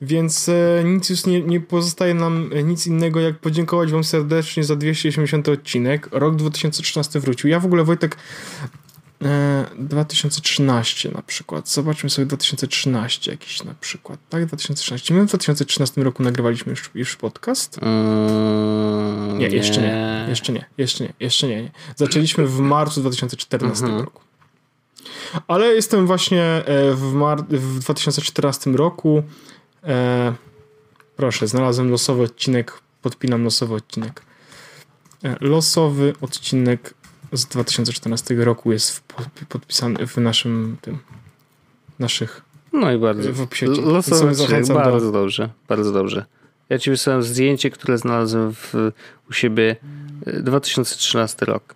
[0.02, 4.64] Więc e, nic już nie, nie pozostaje nam e, nic innego, jak podziękować Wam serdecznie
[4.64, 6.09] za 280 odcinek.
[6.12, 7.50] Rok 2013 wrócił.
[7.50, 8.16] Ja w ogóle, Wojtek,
[9.79, 11.68] 2013 e, na przykład.
[11.68, 14.18] Zobaczmy sobie 2013 jakiś na przykład.
[14.29, 15.14] Tak, 2013.
[15.14, 17.79] My w 2013 roku nagrywaliśmy już, już podcast.
[17.83, 19.89] Mm, nie, jeszcze nie.
[19.89, 20.27] nie.
[20.29, 20.64] Jeszcze nie.
[20.79, 21.12] Jeszcze nie.
[21.20, 21.62] Jeszcze nie.
[21.62, 21.70] nie.
[21.97, 24.05] Zaczęliśmy w marcu 2014 mhm.
[24.05, 24.20] roku.
[25.49, 29.22] Ale jestem właśnie e, w, mar- w 2014 roku.
[29.85, 30.35] E,
[31.16, 32.81] proszę, znalazłem losowy odcinek.
[33.03, 34.22] Podpinam losowy odcinek.
[35.25, 36.95] E, losowy odcinek
[37.33, 39.03] z 2014 roku jest
[39.49, 40.99] podpisany w naszym tym
[41.99, 42.43] naszych
[42.75, 43.66] no i bardzo w opisie.
[43.66, 45.12] bardzo do...
[45.12, 46.25] dobrze, bardzo dobrze.
[46.68, 48.75] Ja ci wysłałem zdjęcie, które znalazłem w,
[49.31, 49.77] u siebie
[50.27, 51.75] 2013 e, rok.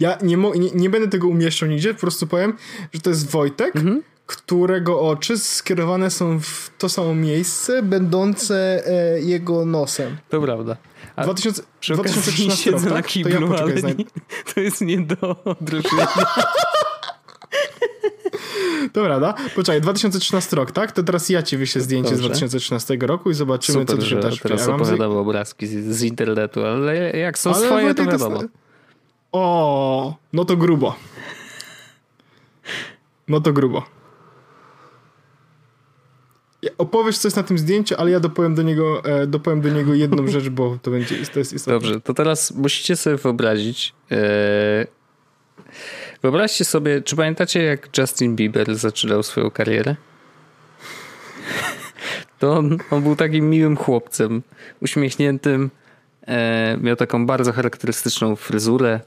[0.00, 2.56] Ja nie, nie, nie, będę tego umieszczał nigdzie, po prostu powiem,
[2.92, 4.02] że to jest Wojtek, mhm.
[4.26, 10.16] którego oczy skierowane są w to samo miejsce, będące e, jego nosem.
[10.28, 10.76] To prawda.
[11.16, 11.62] A 2000,
[11.94, 12.92] 2013 rok, tak?
[12.92, 13.94] na kiblu, to, ja ale nie,
[14.54, 16.08] to jest nie do odroczenia.
[18.92, 19.34] Dobra, da?
[19.54, 20.92] Poczekaj, 2013 rok, tak?
[20.92, 22.24] To teraz ja ci wyślę zdjęcie Dobrze.
[22.24, 24.40] z 2013 roku i zobaczymy, Super, co ty też.
[24.40, 25.16] teraz ja opowiadam z...
[25.16, 28.40] obrazki z, z, internetu, ale jak są ale swoje, to wiadomo.
[28.40, 28.48] To...
[29.32, 30.94] O, no to grubo.
[33.28, 33.82] No to grubo.
[36.78, 40.28] Opowiesz coś na tym zdjęciu, ale ja dopowiem do niego, e, dopowiem do niego jedną
[40.28, 41.72] rzecz, bo to będzie to jest istotne.
[41.72, 43.94] Dobrze, to teraz musicie sobie wyobrazić.
[44.10, 44.86] E,
[46.22, 49.96] wyobraźcie sobie, czy pamiętacie jak Justin Bieber zaczynał swoją karierę?
[52.38, 54.42] To on, on był takim miłym chłopcem,
[54.80, 55.70] uśmiechniętym,
[56.26, 59.00] e, miał taką bardzo charakterystyczną fryzurę,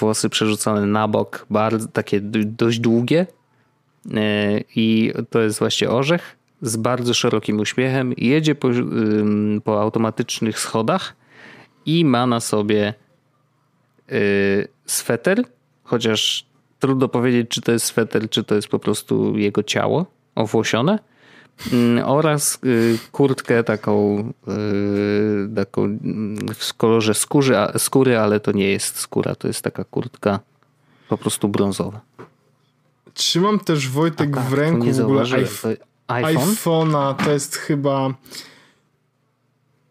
[0.00, 3.26] włosy przerzucone na bok, bardzo takie dość długie
[4.76, 8.14] i to jest właśnie orzech z bardzo szerokim uśmiechem.
[8.16, 8.68] Jedzie po,
[9.64, 11.16] po automatycznych schodach
[11.86, 12.94] i ma na sobie
[14.86, 15.44] sweter,
[15.84, 16.46] chociaż
[16.78, 20.98] trudno powiedzieć, czy to jest sweter, czy to jest po prostu jego ciało owłosione.
[22.04, 22.60] Oraz
[23.12, 24.24] kurtkę taką,
[25.56, 25.98] taką
[26.54, 30.40] w kolorze skóry, skóry, ale to nie jest skóra, to jest taka kurtka
[31.08, 32.00] po prostu brązowa.
[33.14, 35.24] Trzymam też Wojtek tak, w ręku w ogóle
[36.12, 36.54] iPhone?
[36.54, 38.14] iPhone'a to jest chyba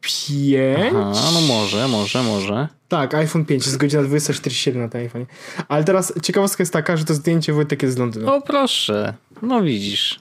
[0.01, 0.93] 5.
[0.95, 2.67] Aha, no może, może, może.
[2.87, 5.25] Tak, iPhone 5, jest godzina 20.47 na tym iPhone.
[5.67, 8.33] Ale teraz ciekawostka jest taka, że to zdjęcie Wojtek jest z Londynu.
[8.33, 10.19] O proszę, no widzisz.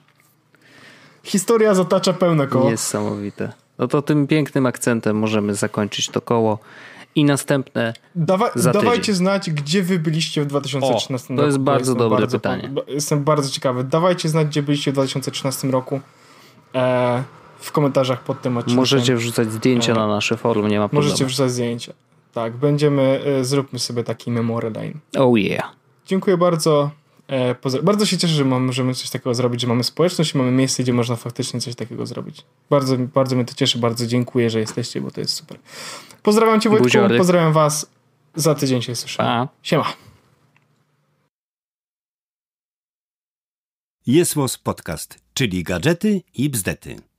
[1.23, 2.71] Historia zatacza pełne koło.
[2.71, 3.53] Niesamowite.
[3.79, 6.59] No to tym pięknym akcentem możemy zakończyć to koło
[7.15, 7.95] i następne.
[8.15, 11.43] Dawa dawajcie znać, gdzie wy byliście w 2013 o, roku.
[11.43, 12.73] To jest bardzo dobre bardzo, pytanie.
[12.89, 13.85] Jestem bardzo ciekawy.
[13.85, 16.01] Dawajcie znać, gdzie byliście w 2013 roku.
[16.75, 17.23] E,
[17.59, 18.77] w komentarzach pod tym odcinkiem.
[18.77, 21.07] Możecie wrzucać zdjęcia e, na nasze forum, nie ma problemu.
[21.09, 21.93] Możecie wrzucać zdjęcia.
[22.35, 24.99] Tak, będziemy, e, zróbmy sobie taki memory line.
[25.19, 25.73] Oh yeah.
[26.07, 26.91] Dziękuję bardzo.
[27.31, 30.83] E, bardzo się cieszę, że możemy coś takiego zrobić, że mamy społeczność i mamy miejsce,
[30.83, 32.45] gdzie można faktycznie coś takiego zrobić.
[32.71, 35.59] Bardzo, bardzo mnie to cieszy, bardzo dziękuję, że jesteście, bo to jest super.
[36.23, 37.19] Pozdrawiam cię Wojtku, Buziory.
[37.19, 37.91] pozdrawiam was.
[38.35, 39.29] Za tydzień się słyszymy.
[39.29, 39.49] Pa.
[39.63, 39.93] Siema.
[44.07, 47.10] Jest Podcast, czyli gadżety i bzdety.